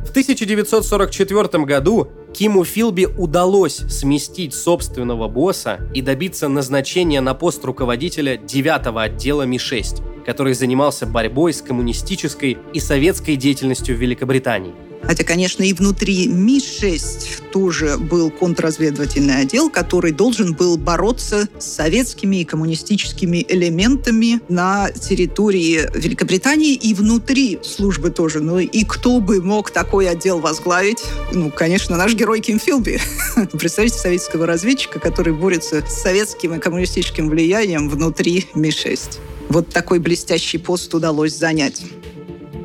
в 0.06 0.10
1944 0.10 1.64
году 1.64 2.08
Киму 2.32 2.64
Филби 2.64 3.06
удалось 3.06 3.76
сместить 3.76 4.54
собственного 4.54 5.28
босса 5.28 5.80
и 5.94 6.02
добиться 6.02 6.48
назначения 6.48 7.20
на 7.20 7.34
пост 7.34 7.64
руководителя 7.64 8.36
9 8.36 8.86
отдела 8.96 9.42
Ми-6, 9.42 10.24
который 10.24 10.54
занимался 10.54 11.06
борьбой 11.06 11.52
с 11.52 11.60
коммунистической 11.60 12.56
и 12.72 12.80
советской 12.80 13.36
деятельностью 13.36 13.96
в 13.96 14.00
Великобритании. 14.00 14.74
Хотя, 15.06 15.24
конечно, 15.24 15.62
и 15.62 15.72
внутри 15.72 16.26
Ми-6 16.26 17.50
тоже 17.52 17.96
был 17.96 18.30
контрразведывательный 18.30 19.40
отдел, 19.42 19.70
который 19.70 20.12
должен 20.12 20.54
был 20.54 20.76
бороться 20.76 21.48
с 21.58 21.64
советскими 21.64 22.36
и 22.36 22.44
коммунистическими 22.44 23.44
элементами 23.48 24.40
на 24.48 24.90
территории 24.90 25.88
Великобритании 25.94 26.74
и 26.74 26.92
внутри 26.94 27.60
службы 27.62 28.10
тоже. 28.10 28.40
Ну 28.40 28.58
и 28.58 28.84
кто 28.84 29.20
бы 29.20 29.40
мог 29.40 29.70
такой 29.70 30.08
отдел 30.08 30.40
возглавить? 30.40 31.02
Ну, 31.32 31.50
конечно, 31.50 31.96
наш 31.96 32.14
герой 32.14 32.40
Ким 32.40 32.58
Филби. 32.58 33.00
Представьте 33.52 33.98
советского 33.98 34.46
разведчика, 34.46 34.98
который 34.98 35.32
борется 35.32 35.84
с 35.86 36.02
советским 36.02 36.54
и 36.54 36.58
коммунистическим 36.58 37.28
влиянием 37.28 37.88
внутри 37.88 38.46
Ми-6. 38.54 39.18
Вот 39.48 39.68
такой 39.68 40.00
блестящий 40.00 40.58
пост 40.58 40.92
удалось 40.94 41.36
занять. 41.36 41.82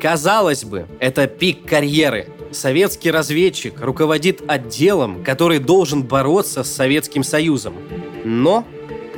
Казалось 0.02 0.64
бы, 0.64 0.86
это 0.98 1.28
пик 1.28 1.64
карьеры. 1.64 2.26
Советский 2.50 3.12
разведчик 3.12 3.80
руководит 3.80 4.42
отделом, 4.48 5.22
который 5.22 5.60
должен 5.60 6.02
бороться 6.02 6.64
с 6.64 6.72
Советским 6.72 7.22
Союзом. 7.22 7.74
Но 8.24 8.66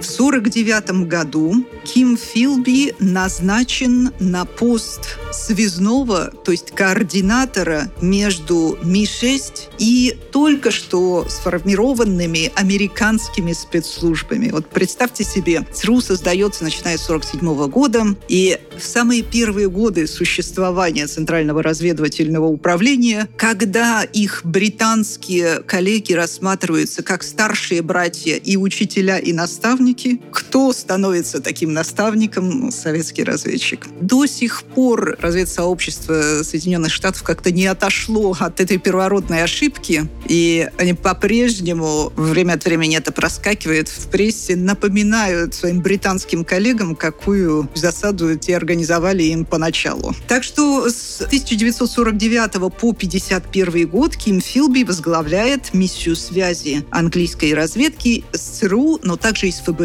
в 0.05 0.21
1949 0.21 1.09
году 1.09 1.65
Ким 1.85 2.17
Филби 2.17 2.95
назначен 3.01 4.11
на 4.21 4.45
пост 4.45 5.19
связного, 5.33 6.31
то 6.45 6.53
есть 6.53 6.73
координатора 6.73 7.91
между 8.01 8.79
Ми-6 8.83 9.71
и 9.79 10.17
только 10.31 10.71
что 10.71 11.27
сформированными 11.29 12.53
американскими 12.55 13.53
спецслужбами. 13.53 14.51
Вот 14.51 14.69
представьте 14.69 15.25
себе, 15.25 15.67
ЦРУ 15.73 16.01
создается 16.01 16.65
начиная 16.65 16.99
с 16.99 17.09
1947 17.09 17.71
года, 17.71 18.05
и 18.29 18.59
в 18.79 18.85
самые 18.85 19.23
первые 19.23 19.71
годы 19.71 20.07
существования 20.07 21.07
Центрального 21.07 21.63
разведывательного 21.63 22.47
управления, 22.47 23.29
когда 23.37 24.03
их 24.03 24.43
британские 24.45 25.61
коллеги 25.61 26.13
рассматриваются 26.13 27.03
как 27.03 27.23
старшие 27.23 27.83
братья 27.83 28.37
и 28.37 28.57
учителя 28.57 29.19
и 29.19 29.33
наставники, 29.33 29.94
наставники. 29.95 30.21
Кто 30.31 30.73
становится 30.73 31.41
таким 31.41 31.73
наставником? 31.73 32.71
Советский 32.71 33.25
разведчик. 33.25 33.87
До 34.01 34.27
сих 34.27 34.63
пор 34.63 35.17
разведсообщество 35.21 36.43
Соединенных 36.43 36.93
Штатов 36.93 37.23
как-то 37.23 37.51
не 37.51 37.67
отошло 37.67 38.37
от 38.39 38.61
этой 38.61 38.79
первородной 38.79 39.43
ошибки, 39.43 40.09
и 40.27 40.69
они 40.79 40.95
по-прежнему 40.95 42.13
время 42.17 42.55
от 42.55 42.65
времени 42.65 42.97
это 42.97 43.13
проскакивает 43.13 43.89
в 43.89 44.09
прессе, 44.09 44.57
напоминают 44.57 45.55
своим 45.55 45.81
британским 45.81 46.45
коллегам, 46.45 46.95
какую 46.97 47.69
засаду 47.75 48.37
те 48.37 48.57
организовали 48.57 49.23
им 49.25 49.45
поначалу. 49.45 50.15
Так 50.29 50.45
что 50.45 50.89
с 50.89 51.23
1949 51.23 52.53
по 52.75 52.91
1951 52.91 53.89
год 53.89 54.17
Ким 54.17 54.41
Филби 54.41 54.85
возглавляет 54.85 55.75
миссию 55.75 56.17
связи 56.17 56.85
английской 56.91 57.55
разведки 57.55 58.25
с 58.33 58.41
ЦРУ, 58.41 59.01
но 59.03 59.17
также 59.17 59.49
и 59.49 59.53
с 59.53 59.61
ФБР. 59.61 59.84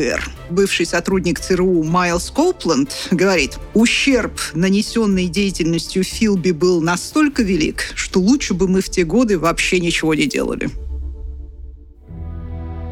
Бывший 0.49 0.85
сотрудник 0.85 1.39
ЦРУ 1.39 1.83
Майлз 1.83 2.31
Коупленд 2.31 2.91
говорит, 3.11 3.57
ущерб, 3.73 4.39
нанесенный 4.53 5.27
деятельностью 5.27 6.03
Филби, 6.03 6.51
был 6.51 6.81
настолько 6.81 7.43
велик, 7.43 7.91
что 7.95 8.19
лучше 8.19 8.53
бы 8.53 8.67
мы 8.67 8.81
в 8.81 8.89
те 8.89 9.03
годы 9.03 9.37
вообще 9.37 9.79
ничего 9.79 10.13
не 10.13 10.25
делали. 10.25 10.69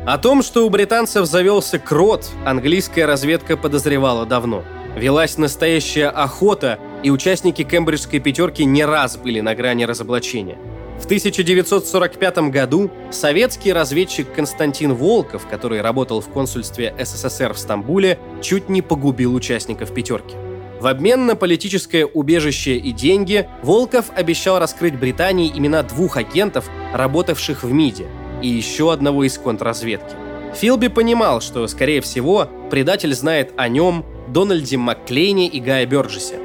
О 0.05 0.17
том, 0.17 0.41
что 0.41 0.65
у 0.65 0.69
британцев 0.69 1.25
завелся 1.25 1.79
крот, 1.79 2.29
английская 2.45 3.05
разведка 3.05 3.57
подозревала 3.57 4.25
давно. 4.25 4.63
Велась 4.95 5.37
настоящая 5.37 6.07
охота, 6.07 6.79
и 7.03 7.11
участники 7.11 7.63
кембриджской 7.63 8.19
пятерки 8.19 8.63
не 8.63 8.85
раз 8.85 9.17
были 9.17 9.41
на 9.41 9.53
грани 9.53 9.83
разоблачения. 9.83 10.57
В 10.99 11.05
1945 11.05 12.37
году 12.49 12.89
советский 13.11 13.71
разведчик 13.71 14.33
Константин 14.33 14.93
Волков, 14.93 15.47
который 15.47 15.81
работал 15.81 16.21
в 16.21 16.29
консульстве 16.29 16.93
СССР 16.99 17.53
в 17.53 17.59
Стамбуле, 17.59 18.19
чуть 18.41 18.67
не 18.67 18.81
погубил 18.81 19.35
участников 19.35 19.93
пятерки. 19.93 20.35
В 20.79 20.87
обмен 20.87 21.25
на 21.25 21.35
политическое 21.35 22.05
убежище 22.05 22.77
и 22.77 22.91
деньги 22.91 23.47
Волков 23.63 24.11
обещал 24.15 24.59
раскрыть 24.59 24.97
Британии 24.97 25.51
имена 25.55 25.83
двух 25.83 26.17
агентов, 26.17 26.69
работавших 26.93 27.63
в 27.63 27.71
МИДе, 27.71 28.07
и 28.41 28.47
еще 28.47 28.91
одного 28.91 29.23
из 29.23 29.37
контрразведки. 29.37 30.15
Филби 30.55 30.87
понимал, 30.87 31.41
что, 31.41 31.67
скорее 31.67 32.01
всего, 32.01 32.49
предатель 32.69 33.13
знает 33.13 33.53
о 33.57 33.69
нем, 33.69 34.05
Дональде 34.27 34.77
Макклейне 34.77 35.47
и 35.47 35.59
Гая 35.59 35.85
Бёрджесе. 35.85 36.35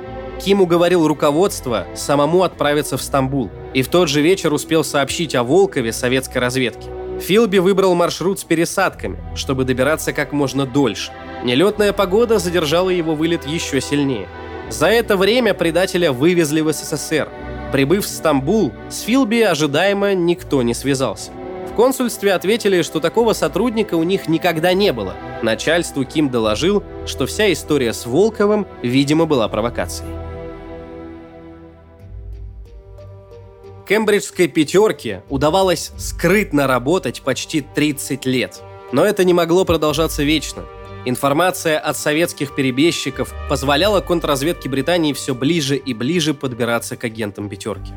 Ким 0.45 0.61
уговорил 0.61 1.07
руководство 1.07 1.87
самому 1.95 2.43
отправиться 2.43 2.97
в 2.97 3.03
Стамбул, 3.03 3.49
и 3.75 3.83
в 3.83 3.89
тот 3.89 4.09
же 4.09 4.23
вечер 4.23 4.53
успел 4.53 4.83
сообщить 4.83 5.37
о 5.37 5.45
Волкове 5.45 5.93
советской 5.93 6.39
разведке. 6.39 6.89
Филби 7.21 7.59
выбрал 7.59 7.95
маршрут 7.95 8.41
с 8.41 8.45
пересадками, 8.45 9.19
чтобы 9.37 9.65
добираться 9.65 10.13
как 10.13 10.33
можно 10.33 10.67
дольше. 10.67 11.13
Нелетная 11.45 11.93
погода 11.93 12.41
задержала 12.41 12.91
его 12.91 13.15
вылет 13.15 13.47
еще 13.47 13.81
сильнее. 13.81 14.27
За 14.69 14.89
это 14.89 15.17
время 15.17 15.55
предателя 15.55 16.11
вывезли 16.11 16.61
в 16.61 16.73
СССР. 16.73 17.29
Прибыв 17.71 18.05
в 18.05 18.09
Стамбул, 18.09 18.73
с 18.91 19.03
Филби 19.03 19.43
ожидаемо 19.43 20.15
никто 20.15 20.63
не 20.63 20.75
связался. 20.75 21.31
В 21.71 21.75
консульстве 21.75 22.35
ответили, 22.35 22.83
что 22.83 22.99
такого 22.99 23.33
сотрудника 23.33 23.95
у 23.95 24.03
них 24.03 24.29
никогда 24.29 24.73
не 24.73 24.93
было. 24.93 25.15
Начальству 25.43 26.05
Ким 26.05 26.31
доложил, 26.31 26.83
что 27.07 27.27
вся 27.27 27.53
история 27.53 27.93
с 27.93 28.07
Волковым, 28.07 28.67
видимо, 28.83 29.25
была 29.27 29.49
провокацией. 29.49 30.22
Кембриджской 33.87 34.47
пятерке 34.47 35.25
удавалось 35.29 35.93
скрытно 35.99 36.67
работать 36.67 37.23
почти 37.23 37.61
30 37.61 38.27
лет. 38.27 38.63
Но 38.93 39.05
это 39.05 39.25
не 39.25 39.35
могло 39.35 39.65
продолжаться 39.65 40.23
вечно. 40.23 40.65
Информация 41.05 41.79
от 41.81 41.97
советских 41.97 42.55
перебежчиков 42.55 43.35
позволяла 43.49 44.01
контрразведке 44.01 44.69
Британии 44.69 45.13
все 45.13 45.35
ближе 45.35 45.77
и 45.77 45.95
ближе 45.95 46.33
подбираться 46.33 46.97
к 46.97 47.03
агентам 47.03 47.49
пятерки. 47.49 47.93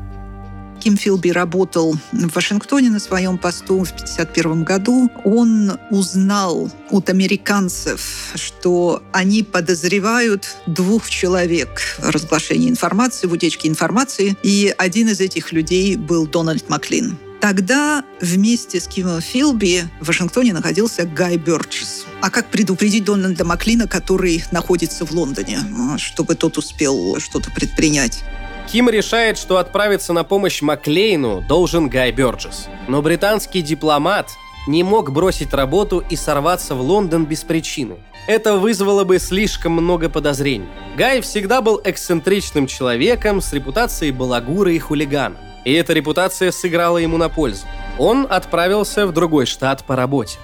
Ким 0.80 0.96
Филби 0.96 1.30
работал 1.30 1.96
в 2.12 2.34
Вашингтоне 2.34 2.90
на 2.90 3.00
своем 3.00 3.38
посту 3.38 3.84
в 3.84 3.90
1951 3.90 4.64
году. 4.64 5.10
Он 5.24 5.78
узнал 5.90 6.70
от 6.90 7.10
американцев, 7.10 8.32
что 8.34 9.02
они 9.12 9.42
подозревают 9.42 10.56
двух 10.66 11.08
человек 11.10 11.80
в 11.98 12.10
разглашении 12.10 12.68
информации, 12.68 13.26
в 13.26 13.32
утечке 13.32 13.68
информации, 13.68 14.36
и 14.42 14.74
один 14.76 15.08
из 15.08 15.20
этих 15.20 15.52
людей 15.52 15.96
был 15.96 16.26
Дональд 16.26 16.68
Маклин. 16.68 17.18
Тогда 17.40 18.02
вместе 18.20 18.80
с 18.80 18.88
Кимом 18.88 19.20
Филби 19.20 19.84
в 20.00 20.08
Вашингтоне 20.08 20.52
находился 20.52 21.04
Гай 21.04 21.36
Бёрджес. 21.36 22.04
А 22.20 22.30
как 22.30 22.50
предупредить 22.50 23.04
Дональда 23.04 23.44
Маклина, 23.44 23.86
который 23.86 24.42
находится 24.50 25.04
в 25.04 25.12
Лондоне, 25.12 25.60
чтобы 25.98 26.34
тот 26.34 26.58
успел 26.58 27.20
что-то 27.20 27.50
предпринять? 27.50 28.24
Ким 28.70 28.90
решает, 28.90 29.38
что 29.38 29.58
отправиться 29.58 30.12
на 30.12 30.24
помощь 30.24 30.60
Маклейну 30.60 31.40
должен 31.40 31.88
Гай 31.88 32.10
Бёрджес. 32.10 32.66
Но 32.88 33.00
британский 33.00 33.62
дипломат 33.62 34.30
не 34.66 34.82
мог 34.82 35.12
бросить 35.12 35.54
работу 35.54 36.02
и 36.10 36.16
сорваться 36.16 36.74
в 36.74 36.80
Лондон 36.80 37.26
без 37.26 37.44
причины. 37.44 37.96
Это 38.26 38.56
вызвало 38.56 39.04
бы 39.04 39.20
слишком 39.20 39.72
много 39.72 40.08
подозрений. 40.08 40.66
Гай 40.96 41.20
всегда 41.20 41.62
был 41.62 41.80
эксцентричным 41.84 42.66
человеком 42.66 43.40
с 43.40 43.52
репутацией 43.52 44.10
балагура 44.10 44.72
и 44.72 44.78
хулигана. 44.80 45.36
И 45.64 45.72
эта 45.72 45.92
репутация 45.92 46.50
сыграла 46.50 46.98
ему 46.98 47.18
на 47.18 47.28
пользу. 47.28 47.66
Он 47.98 48.26
отправился 48.28 49.06
в 49.06 49.12
другой 49.12 49.46
штат 49.46 49.84
по 49.84 49.94
работе. 49.94 50.38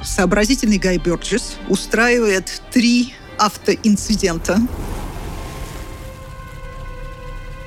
Сообразительный 0.00 0.78
Гай 0.78 0.98
Бёрджес 0.98 1.56
устраивает 1.68 2.62
три 2.70 3.14
автоинцидента 3.36 4.58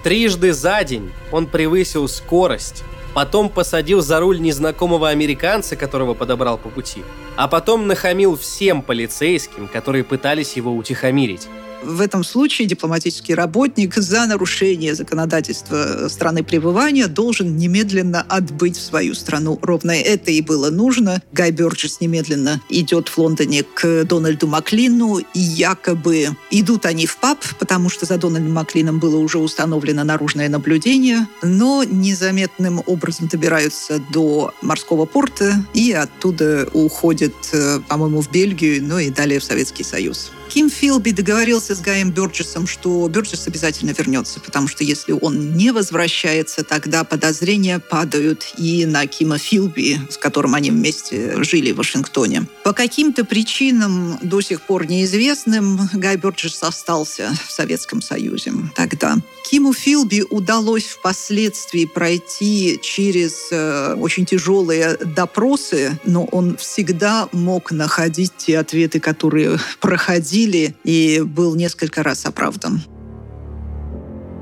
Трижды 0.07 0.53
за 0.53 0.85
день 0.85 1.11
он 1.33 1.47
превысил 1.47 2.07
скорость, 2.07 2.85
потом 3.13 3.49
посадил 3.49 3.99
за 3.99 4.21
руль 4.21 4.39
незнакомого 4.39 5.09
американца, 5.09 5.75
которого 5.75 6.13
подобрал 6.13 6.57
по 6.57 6.69
пути, 6.69 7.03
а 7.35 7.49
потом 7.49 7.87
нахамил 7.87 8.37
всем 8.37 8.81
полицейским, 8.83 9.67
которые 9.67 10.05
пытались 10.05 10.53
его 10.53 10.73
утихомирить. 10.73 11.49
В 11.83 12.01
этом 12.01 12.23
случае 12.23 12.67
дипломатический 12.67 13.33
работник 13.33 13.95
за 13.95 14.25
нарушение 14.25 14.95
законодательства 14.95 16.07
страны 16.09 16.43
пребывания 16.43 17.07
должен 17.07 17.55
немедленно 17.55 18.21
отбыть 18.21 18.77
в 18.77 18.81
свою 18.81 19.13
страну. 19.13 19.59
Ровно 19.61 19.91
это 19.91 20.31
и 20.31 20.41
было 20.41 20.69
нужно. 20.69 21.21
Гай 21.31 21.51
Бёрджес 21.51 22.01
немедленно 22.01 22.61
идет 22.69 23.09
в 23.09 23.17
Лондоне 23.17 23.63
к 23.63 24.03
Дональду 24.05 24.47
Маклину, 24.47 25.19
и 25.19 25.39
якобы 25.39 26.29
идут 26.51 26.85
они 26.85 27.05
в 27.05 27.17
паб, 27.17 27.39
потому 27.59 27.89
что 27.89 28.05
за 28.05 28.17
Дональдом 28.17 28.53
Маклином 28.53 28.99
было 28.99 29.17
уже 29.17 29.37
установлено 29.37 30.03
наружное 30.03 30.49
наблюдение, 30.49 31.27
но 31.41 31.83
незаметным 31.83 32.81
образом 32.85 33.27
добираются 33.27 34.01
до 34.11 34.53
морского 34.61 35.05
порта 35.05 35.53
и 35.73 35.91
оттуда 35.91 36.67
уходят, 36.73 37.35
э, 37.51 37.79
по-моему, 37.87 38.21
в 38.21 38.31
Бельгию, 38.31 38.83
ну 38.83 38.99
и 38.99 39.09
далее 39.09 39.39
в 39.39 39.43
Советский 39.43 39.83
Союз. 39.83 40.31
Ким 40.57 40.71
Филби 40.71 41.11
договорился 41.11 41.75
с 41.75 41.81
Гаем 41.81 42.09
Бёрджесом, 42.09 42.65
что 42.65 43.07
Бёрджес 43.09 43.45
обязательно 43.45 43.91
вернется, 43.91 44.39
потому 44.39 44.67
что 44.67 44.83
если 44.83 45.11
он 45.11 45.53
не 45.53 45.69
возвращается, 45.69 46.63
тогда 46.63 47.03
подозрения 47.03 47.77
падают 47.77 48.55
и 48.57 48.87
на 48.87 49.05
Кима 49.05 49.37
Филби, 49.37 49.99
с 50.09 50.17
которым 50.17 50.55
они 50.55 50.71
вместе 50.71 51.43
жили 51.43 51.73
в 51.73 51.75
Вашингтоне. 51.75 52.47
По 52.63 52.73
каким-то 52.73 53.23
причинам, 53.23 54.17
до 54.23 54.41
сих 54.41 54.63
пор 54.63 54.87
неизвестным, 54.87 55.79
Гай 55.93 56.17
Бёрджес 56.17 56.63
остался 56.63 57.37
в 57.47 57.51
Советском 57.51 58.01
Союзе 58.01 58.51
тогда. 58.75 59.17
Киму 59.49 59.73
Филби 59.73 60.25
удалось 60.29 60.85
впоследствии 60.85 61.85
пройти 61.85 62.79
через 62.81 63.47
э, 63.51 63.93
очень 63.93 64.25
тяжелые 64.25 64.97
допросы, 64.97 65.97
но 66.03 66.25
он 66.25 66.57
всегда 66.57 67.29
мог 67.31 67.71
находить 67.71 68.33
те 68.35 68.57
ответы, 68.57 68.99
которые 68.99 69.57
проходили, 69.79 70.46
и 70.83 71.21
был 71.21 71.55
несколько 71.55 72.03
раз 72.03 72.25
оправдан. 72.25 72.81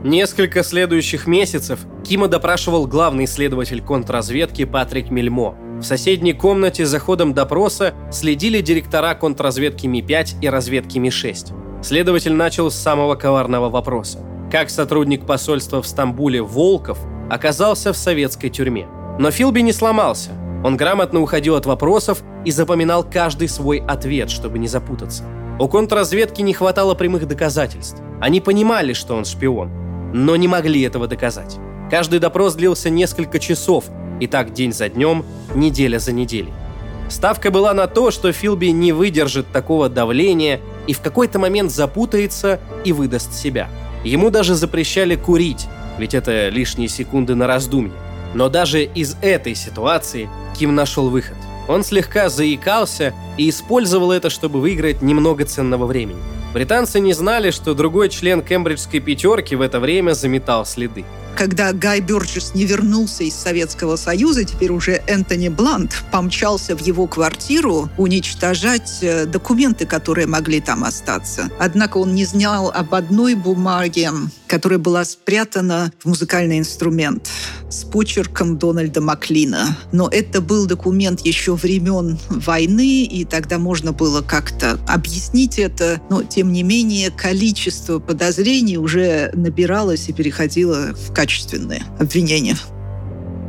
Несколько 0.04 0.64
следующих 0.64 1.26
месяцев 1.26 1.80
Кима 2.04 2.28
допрашивал 2.28 2.86
главный 2.86 3.26
следователь 3.26 3.82
контрразведки 3.82 4.66
Патрик 4.66 5.10
Мельмо. 5.10 5.56
В 5.80 5.84
соседней 5.84 6.34
комнате 6.34 6.86
за 6.86 7.00
ходом 7.00 7.34
допроса 7.34 7.94
следили 8.12 8.62
директора 8.62 9.16
контрразведки 9.16 9.88
Ми-5 9.88 10.42
и 10.42 10.50
разведки 10.50 11.00
Ми-6. 11.00 11.84
Следователь 11.84 12.34
начал 12.34 12.70
с 12.70 12.76
самого 12.76 13.16
коварного 13.16 13.70
вопроса– 13.70 14.20
как 14.52 14.70
сотрудник 14.70 15.26
посольства 15.26 15.82
в 15.82 15.88
Стамбуле 15.88 16.42
Волков 16.42 17.00
оказался 17.30 17.92
в 17.94 17.98
советской 17.98 18.50
тюрьме. 18.50 18.88
Но 19.20 19.32
Филби 19.32 19.62
не 19.62 19.74
сломался. 19.74 20.32
Он 20.64 20.78
грамотно 20.78 21.20
уходил 21.22 21.56
от 21.56 21.66
вопросов 21.66 22.24
и 22.46 22.52
запоминал 22.52 23.04
каждый 23.04 23.50
свой 23.50 23.80
ответ, 23.80 24.30
чтобы 24.30 24.60
не 24.60 24.68
запутаться. 24.68 25.24
У 25.58 25.70
контрразведки 25.70 26.42
не 26.42 26.54
хватало 26.54 26.96
прямых 26.96 27.28
доказательств. 27.28 28.02
Они 28.20 28.42
понимали, 28.42 28.92
что 28.92 29.16
он 29.16 29.24
шпион, 29.24 29.70
но 30.14 30.36
не 30.36 30.50
могли 30.50 30.82
этого 30.82 31.08
доказать. 31.08 31.58
Каждый 31.90 32.20
допрос 32.20 32.56
длился 32.56 32.90
несколько 32.90 33.40
часов, 33.40 33.86
и 34.20 34.28
так 34.28 34.52
день 34.52 34.74
за 34.74 34.90
днем, 34.90 35.26
неделя 35.54 36.00
за 36.00 36.12
неделей. 36.12 36.54
Ставка 37.10 37.52
была 37.52 37.74
на 37.74 37.88
то, 37.88 38.12
что 38.12 38.34
Филби 38.34 38.72
не 38.72 38.92
выдержит 38.92 39.48
такого 39.54 39.88
давления 39.88 40.60
и 40.88 40.94
в 40.94 41.00
какой-то 41.00 41.40
момент 41.40 41.72
запутается 41.72 42.60
и 42.84 42.92
выдаст 42.92 43.34
себя. 43.34 43.70
Ему 44.04 44.32
даже 44.32 44.56
запрещали 44.56 45.16
курить, 45.16 45.68
ведь 45.98 46.14
это 46.14 46.50
лишние 46.50 46.90
секунды 46.90 47.34
на 47.36 47.48
раздумье. 47.48 47.94
Но 48.34 48.50
даже 48.50 48.84
из 48.84 49.16
этой 49.22 49.56
ситуации 49.56 50.30
Ким 50.58 50.76
нашел 50.76 51.10
выход. 51.10 51.38
Он 51.68 51.84
слегка 51.84 52.30
заикался 52.30 53.14
и 53.38 53.50
использовал 53.50 54.12
это, 54.12 54.30
чтобы 54.30 54.60
выиграть 54.60 55.02
немного 55.02 55.46
ценного 55.46 55.86
времени. 55.86 56.22
Британцы 56.54 57.00
не 57.00 57.14
знали, 57.14 57.52
что 57.52 57.74
другой 57.74 58.10
член 58.10 58.42
кембриджской 58.42 59.00
пятерки 59.00 59.56
в 59.56 59.62
это 59.62 59.80
время 59.80 60.14
заметал 60.14 60.66
следы 60.66 61.06
когда 61.36 61.74
Гай 61.74 62.00
Бёрджес 62.00 62.56
не 62.56 62.66
вернулся 62.66 63.24
из 63.24 63.36
Советского 63.36 63.98
Союза, 63.98 64.46
теперь 64.46 64.72
уже 64.72 65.04
Энтони 65.06 65.50
Блант 65.50 66.04
помчался 66.12 66.76
в 66.76 66.82
его 66.82 67.08
квартиру 67.08 67.90
уничтожать 67.98 69.00
э, 69.02 69.26
документы, 69.26 69.86
которые 69.86 70.28
могли 70.28 70.62
там 70.62 70.84
остаться. 70.84 71.50
Однако 71.60 71.98
он 71.98 72.16
не 72.16 72.26
знал 72.26 72.72
об 72.74 72.96
одной 72.96 73.36
бумаге, 73.36 74.12
которая 74.48 74.80
была 74.80 75.04
спрятана 75.04 75.92
в 76.02 76.08
музыкальный 76.08 76.60
инструмент 76.60 77.30
с 77.70 77.84
почерком 77.84 78.58
Дональда 78.58 79.02
Маклина. 79.02 79.78
Но 79.92 80.08
это 80.08 80.40
был 80.40 80.66
документ 80.66 81.22
еще 81.22 81.56
времен 81.56 82.18
войны, 82.30 83.04
и 83.04 83.26
тогда 83.26 83.58
можно 83.58 83.92
было 83.92 84.22
как-то 84.22 84.80
объяснить 84.88 85.60
это. 85.60 86.00
Но, 86.10 86.24
тем 86.24 86.54
не 86.54 86.64
менее, 86.64 87.12
количество 87.12 88.00
подозрений 88.00 88.78
уже 88.78 89.32
набиралось 89.34 90.08
и 90.08 90.14
переходило 90.14 90.94
в 90.94 91.12
качество 91.12 91.25
качественные 91.26 91.82
обвинения. 92.00 92.56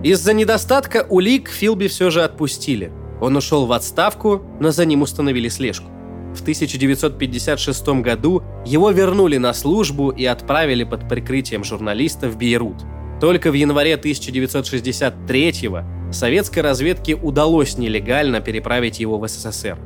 Из-за 0.03 0.33
недостатка 0.33 1.05
улик 1.11 1.51
Филби 1.51 1.89
все 1.89 2.09
же 2.09 2.23
отпустили. 2.23 2.91
Он 3.21 3.37
ушел 3.37 3.67
в 3.67 3.73
отставку, 3.73 4.43
но 4.61 4.71
за 4.71 4.87
ним 4.87 5.03
установили 5.03 5.49
слежку. 5.49 5.91
В 6.35 6.41
1956 6.41 7.89
году 8.01 8.43
его 8.65 8.91
вернули 8.91 9.37
на 9.37 9.53
службу 9.53 10.09
и 10.09 10.25
отправили 10.25 10.85
под 10.85 11.07
прикрытием 11.07 11.65
журналиста 11.65 12.31
в 12.31 12.39
Бейрут. 12.39 12.83
Только 13.21 13.51
в 13.51 13.55
январе 13.55 13.95
1963 13.95 15.71
советской 16.13 16.61
разведке 16.61 17.15
удалось 17.15 17.77
нелегально 17.77 18.41
переправить 18.41 19.01
его 19.01 19.19
в 19.19 19.29
СССР. 19.29 19.77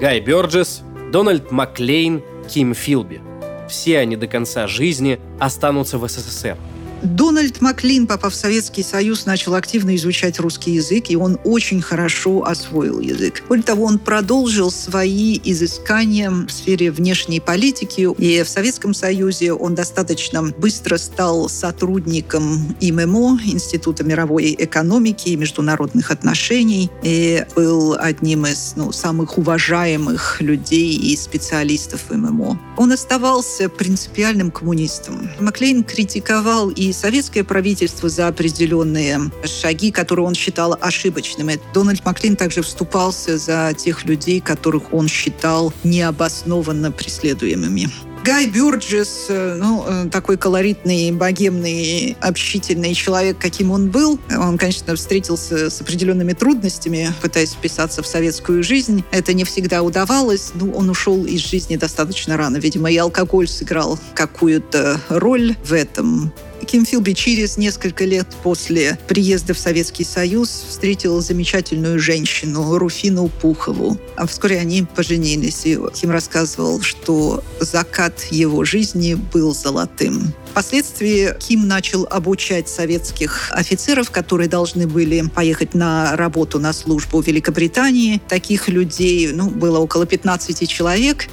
Гай 0.00 0.20
Бёрджес, 0.20 0.82
Дональд 1.12 1.50
Маклейн, 1.50 2.22
Ким 2.48 2.72
Филби– 2.72 3.20
все 3.68 3.98
они 3.98 4.16
до 4.16 4.26
конца 4.26 4.66
жизни 4.66 5.18
останутся 5.38 5.98
в 5.98 6.08
СССР– 6.08 6.56
Дональд 7.02 7.60
Маклин, 7.60 8.06
попав 8.06 8.32
в 8.32 8.36
Советский 8.36 8.82
Союз, 8.82 9.26
начал 9.26 9.54
активно 9.54 9.94
изучать 9.96 10.40
русский 10.40 10.72
язык, 10.72 11.10
и 11.10 11.16
он 11.16 11.38
очень 11.44 11.82
хорошо 11.82 12.44
освоил 12.44 13.00
язык. 13.00 13.42
Более 13.48 13.64
того, 13.64 13.84
он 13.84 13.98
продолжил 13.98 14.70
свои 14.70 15.38
изыскания 15.44 16.30
в 16.30 16.50
сфере 16.50 16.90
внешней 16.90 17.40
политики, 17.40 18.08
и 18.18 18.42
в 18.42 18.48
Советском 18.48 18.94
Союзе 18.94 19.52
он 19.52 19.74
достаточно 19.74 20.42
быстро 20.42 20.96
стал 20.96 21.48
сотрудником 21.48 22.76
ИММО, 22.80 23.40
Института 23.44 24.04
мировой 24.04 24.54
экономики 24.58 25.28
и 25.28 25.36
международных 25.36 26.10
отношений, 26.10 26.90
и 27.02 27.44
был 27.54 27.96
одним 27.98 28.46
из 28.46 28.74
ну, 28.76 28.92
самых 28.92 29.38
уважаемых 29.38 30.40
людей 30.40 30.94
и 30.94 31.16
специалистов 31.16 32.10
ИММО. 32.10 32.58
Он 32.76 32.92
оставался 32.92 33.68
принципиальным 33.68 34.50
коммунистом. 34.50 35.30
Маклейн 35.40 35.84
критиковал 35.84 36.70
и 36.70 36.92
советское 36.96 37.44
правительство 37.44 38.08
за 38.08 38.28
определенные 38.28 39.20
шаги, 39.44 39.90
которые 39.92 40.26
он 40.26 40.34
считал 40.34 40.76
ошибочными. 40.80 41.60
Дональд 41.74 42.04
Маклин 42.04 42.36
также 42.36 42.62
вступался 42.62 43.38
за 43.38 43.72
тех 43.76 44.04
людей, 44.04 44.40
которых 44.40 44.92
он 44.92 45.08
считал 45.08 45.72
необоснованно 45.84 46.90
преследуемыми. 46.90 47.90
Гай 48.26 48.48
Бюрджес, 48.48 49.26
э, 49.28 49.54
ну, 49.56 49.84
э, 49.86 50.08
такой 50.10 50.36
колоритный, 50.36 51.12
богемный, 51.12 52.16
общительный 52.20 52.92
человек, 52.92 53.38
каким 53.38 53.70
он 53.70 53.88
был. 53.88 54.18
Он, 54.36 54.58
конечно, 54.58 54.96
встретился 54.96 55.70
с 55.70 55.80
определенными 55.80 56.32
трудностями, 56.32 57.12
пытаясь 57.22 57.52
вписаться 57.52 58.02
в 58.02 58.06
советскую 58.08 58.64
жизнь. 58.64 59.04
Это 59.12 59.32
не 59.32 59.44
всегда 59.44 59.84
удавалось, 59.84 60.50
но 60.54 60.72
он 60.72 60.90
ушел 60.90 61.24
из 61.24 61.38
жизни 61.38 61.76
достаточно 61.76 62.36
рано. 62.36 62.56
Видимо, 62.56 62.90
и 62.90 62.96
алкоголь 62.96 63.46
сыграл 63.46 63.96
какую-то 64.14 65.00
роль 65.08 65.54
в 65.64 65.72
этом. 65.72 66.32
Ким 66.64 66.84
Филби 66.84 67.12
через 67.12 67.56
несколько 67.56 68.04
лет 68.04 68.26
после 68.42 68.98
приезда 69.08 69.54
в 69.54 69.58
Советский 69.58 70.04
Союз 70.04 70.64
встретил 70.68 71.20
замечательную 71.20 71.98
женщину 71.98 72.78
Руфину 72.78 73.28
Пухову. 73.28 73.98
А 74.16 74.26
вскоре 74.26 74.58
они 74.58 74.82
поженились, 74.82 75.66
и 75.66 75.78
Ким 75.94 76.10
рассказывал, 76.10 76.80
что 76.80 77.42
закат 77.60 78.26
его 78.30 78.64
жизни 78.64 79.14
был 79.14 79.54
золотым. 79.54 80.32
Впоследствии 80.50 81.34
Ким 81.38 81.68
начал 81.68 82.06
обучать 82.10 82.68
советских 82.68 83.50
офицеров, 83.52 84.10
которые 84.10 84.48
должны 84.48 84.86
были 84.86 85.22
поехать 85.34 85.74
на 85.74 86.16
работу, 86.16 86.58
на 86.58 86.72
службу 86.72 87.20
в 87.20 87.26
Великобритании. 87.26 88.22
Таких 88.28 88.68
людей 88.68 89.32
ну, 89.32 89.50
было 89.50 89.78
около 89.78 90.06
15 90.06 90.68
человек 90.68 91.28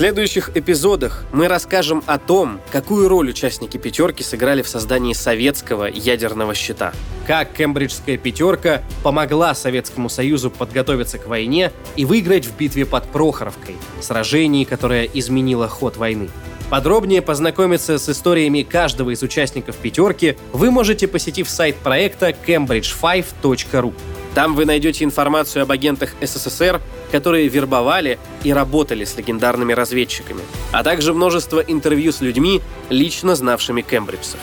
следующих 0.00 0.56
эпизодах 0.56 1.26
мы 1.30 1.46
расскажем 1.46 2.02
о 2.06 2.16
том, 2.16 2.58
какую 2.72 3.06
роль 3.06 3.28
участники 3.28 3.76
«пятерки» 3.76 4.22
сыграли 4.22 4.62
в 4.62 4.68
создании 4.68 5.12
советского 5.12 5.84
ядерного 5.84 6.54
щита, 6.54 6.94
как 7.26 7.52
кембриджская 7.52 8.16
«пятерка» 8.16 8.80
помогла 9.02 9.54
Советскому 9.54 10.08
Союзу 10.08 10.50
подготовиться 10.50 11.18
к 11.18 11.26
войне 11.26 11.70
и 11.96 12.06
выиграть 12.06 12.46
в 12.46 12.56
битве 12.56 12.86
под 12.86 13.10
Прохоровкой, 13.10 13.76
сражении, 14.00 14.64
которое 14.64 15.04
изменило 15.04 15.68
ход 15.68 15.98
войны. 15.98 16.30
Подробнее 16.70 17.20
познакомиться 17.20 17.98
с 17.98 18.08
историями 18.08 18.62
каждого 18.62 19.10
из 19.10 19.22
участников 19.22 19.76
«пятерки» 19.76 20.38
вы 20.54 20.70
можете, 20.70 21.08
посетив 21.08 21.46
сайт 21.50 21.76
проекта 21.76 22.30
cambridge5.ru. 22.30 23.92
Там 24.34 24.54
вы 24.54 24.64
найдете 24.64 25.04
информацию 25.04 25.62
об 25.62 25.72
агентах 25.72 26.14
СССР, 26.20 26.80
которые 27.10 27.48
вербовали 27.48 28.18
и 28.44 28.52
работали 28.52 29.04
с 29.04 29.16
легендарными 29.16 29.72
разведчиками, 29.72 30.42
а 30.72 30.84
также 30.84 31.12
множество 31.12 31.60
интервью 31.60 32.12
с 32.12 32.20
людьми, 32.20 32.60
лично 32.88 33.34
знавшими 33.34 33.82
кембриджцев. 33.82 34.38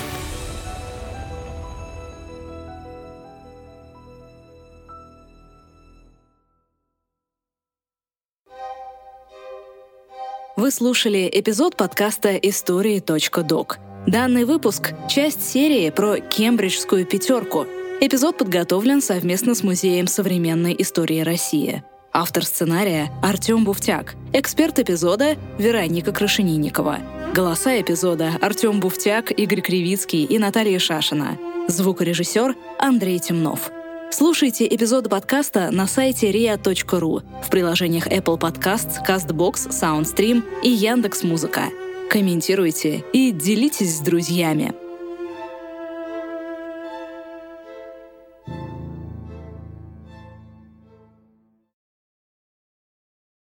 Вы 10.58 10.72
слушали 10.72 11.30
эпизод 11.32 11.78
подкаста 11.78 12.36
«Истории.док». 12.36 13.78
Данный 14.08 14.44
выпуск— 14.46 14.94
часть 15.10 15.48
серии 15.48 15.90
про 15.92 16.20
кембриджскую 16.20 17.06
пятерку— 17.06 17.68
Эпизод 18.00 18.38
подготовлен 18.38 19.02
совместно 19.02 19.56
с 19.56 19.64
Музеем 19.64 20.06
современной 20.06 20.76
истории 20.78 21.22
России. 21.22 21.84
Автор 22.14 22.46
сценария— 22.46 23.10
Артем 23.24 23.64
Буфтяк. 23.64 24.14
Эксперт 24.34 24.78
эпизода— 24.78 25.36
Вероника 25.58 26.12
Крашенинникова. 26.12 27.00
Голоса 27.34 27.82
эпизода— 27.82 28.34
Артем 28.42 28.80
Буфтяк, 28.80 29.32
Игорь 29.32 29.62
Кривицкий 29.62 30.26
и 30.26 30.38
Наталья 30.38 30.78
Шашина. 30.78 31.40
Звукорежиссер— 31.68 32.56
Андрей 32.80 33.18
Темнов. 33.18 33.72
Слушайте 34.12 34.68
эпизоды 34.68 35.10
подкаста 35.10 35.72
на 35.72 35.88
сайте 35.88 36.32
ria.ru, 36.32 37.24
в 37.44 37.50
приложениях 37.50 38.06
Apple 38.08 38.40
Podcasts, 38.40 38.98
CastBox, 39.08 39.70
SoundStream 39.72 40.44
и 40.62 40.70
Яндекс.Музыка. 40.70 41.64
Комментируйте 42.12 43.04
и 43.12 43.32
делитесь 43.32 43.98
с 43.98 44.00
друзьями. 44.02 44.74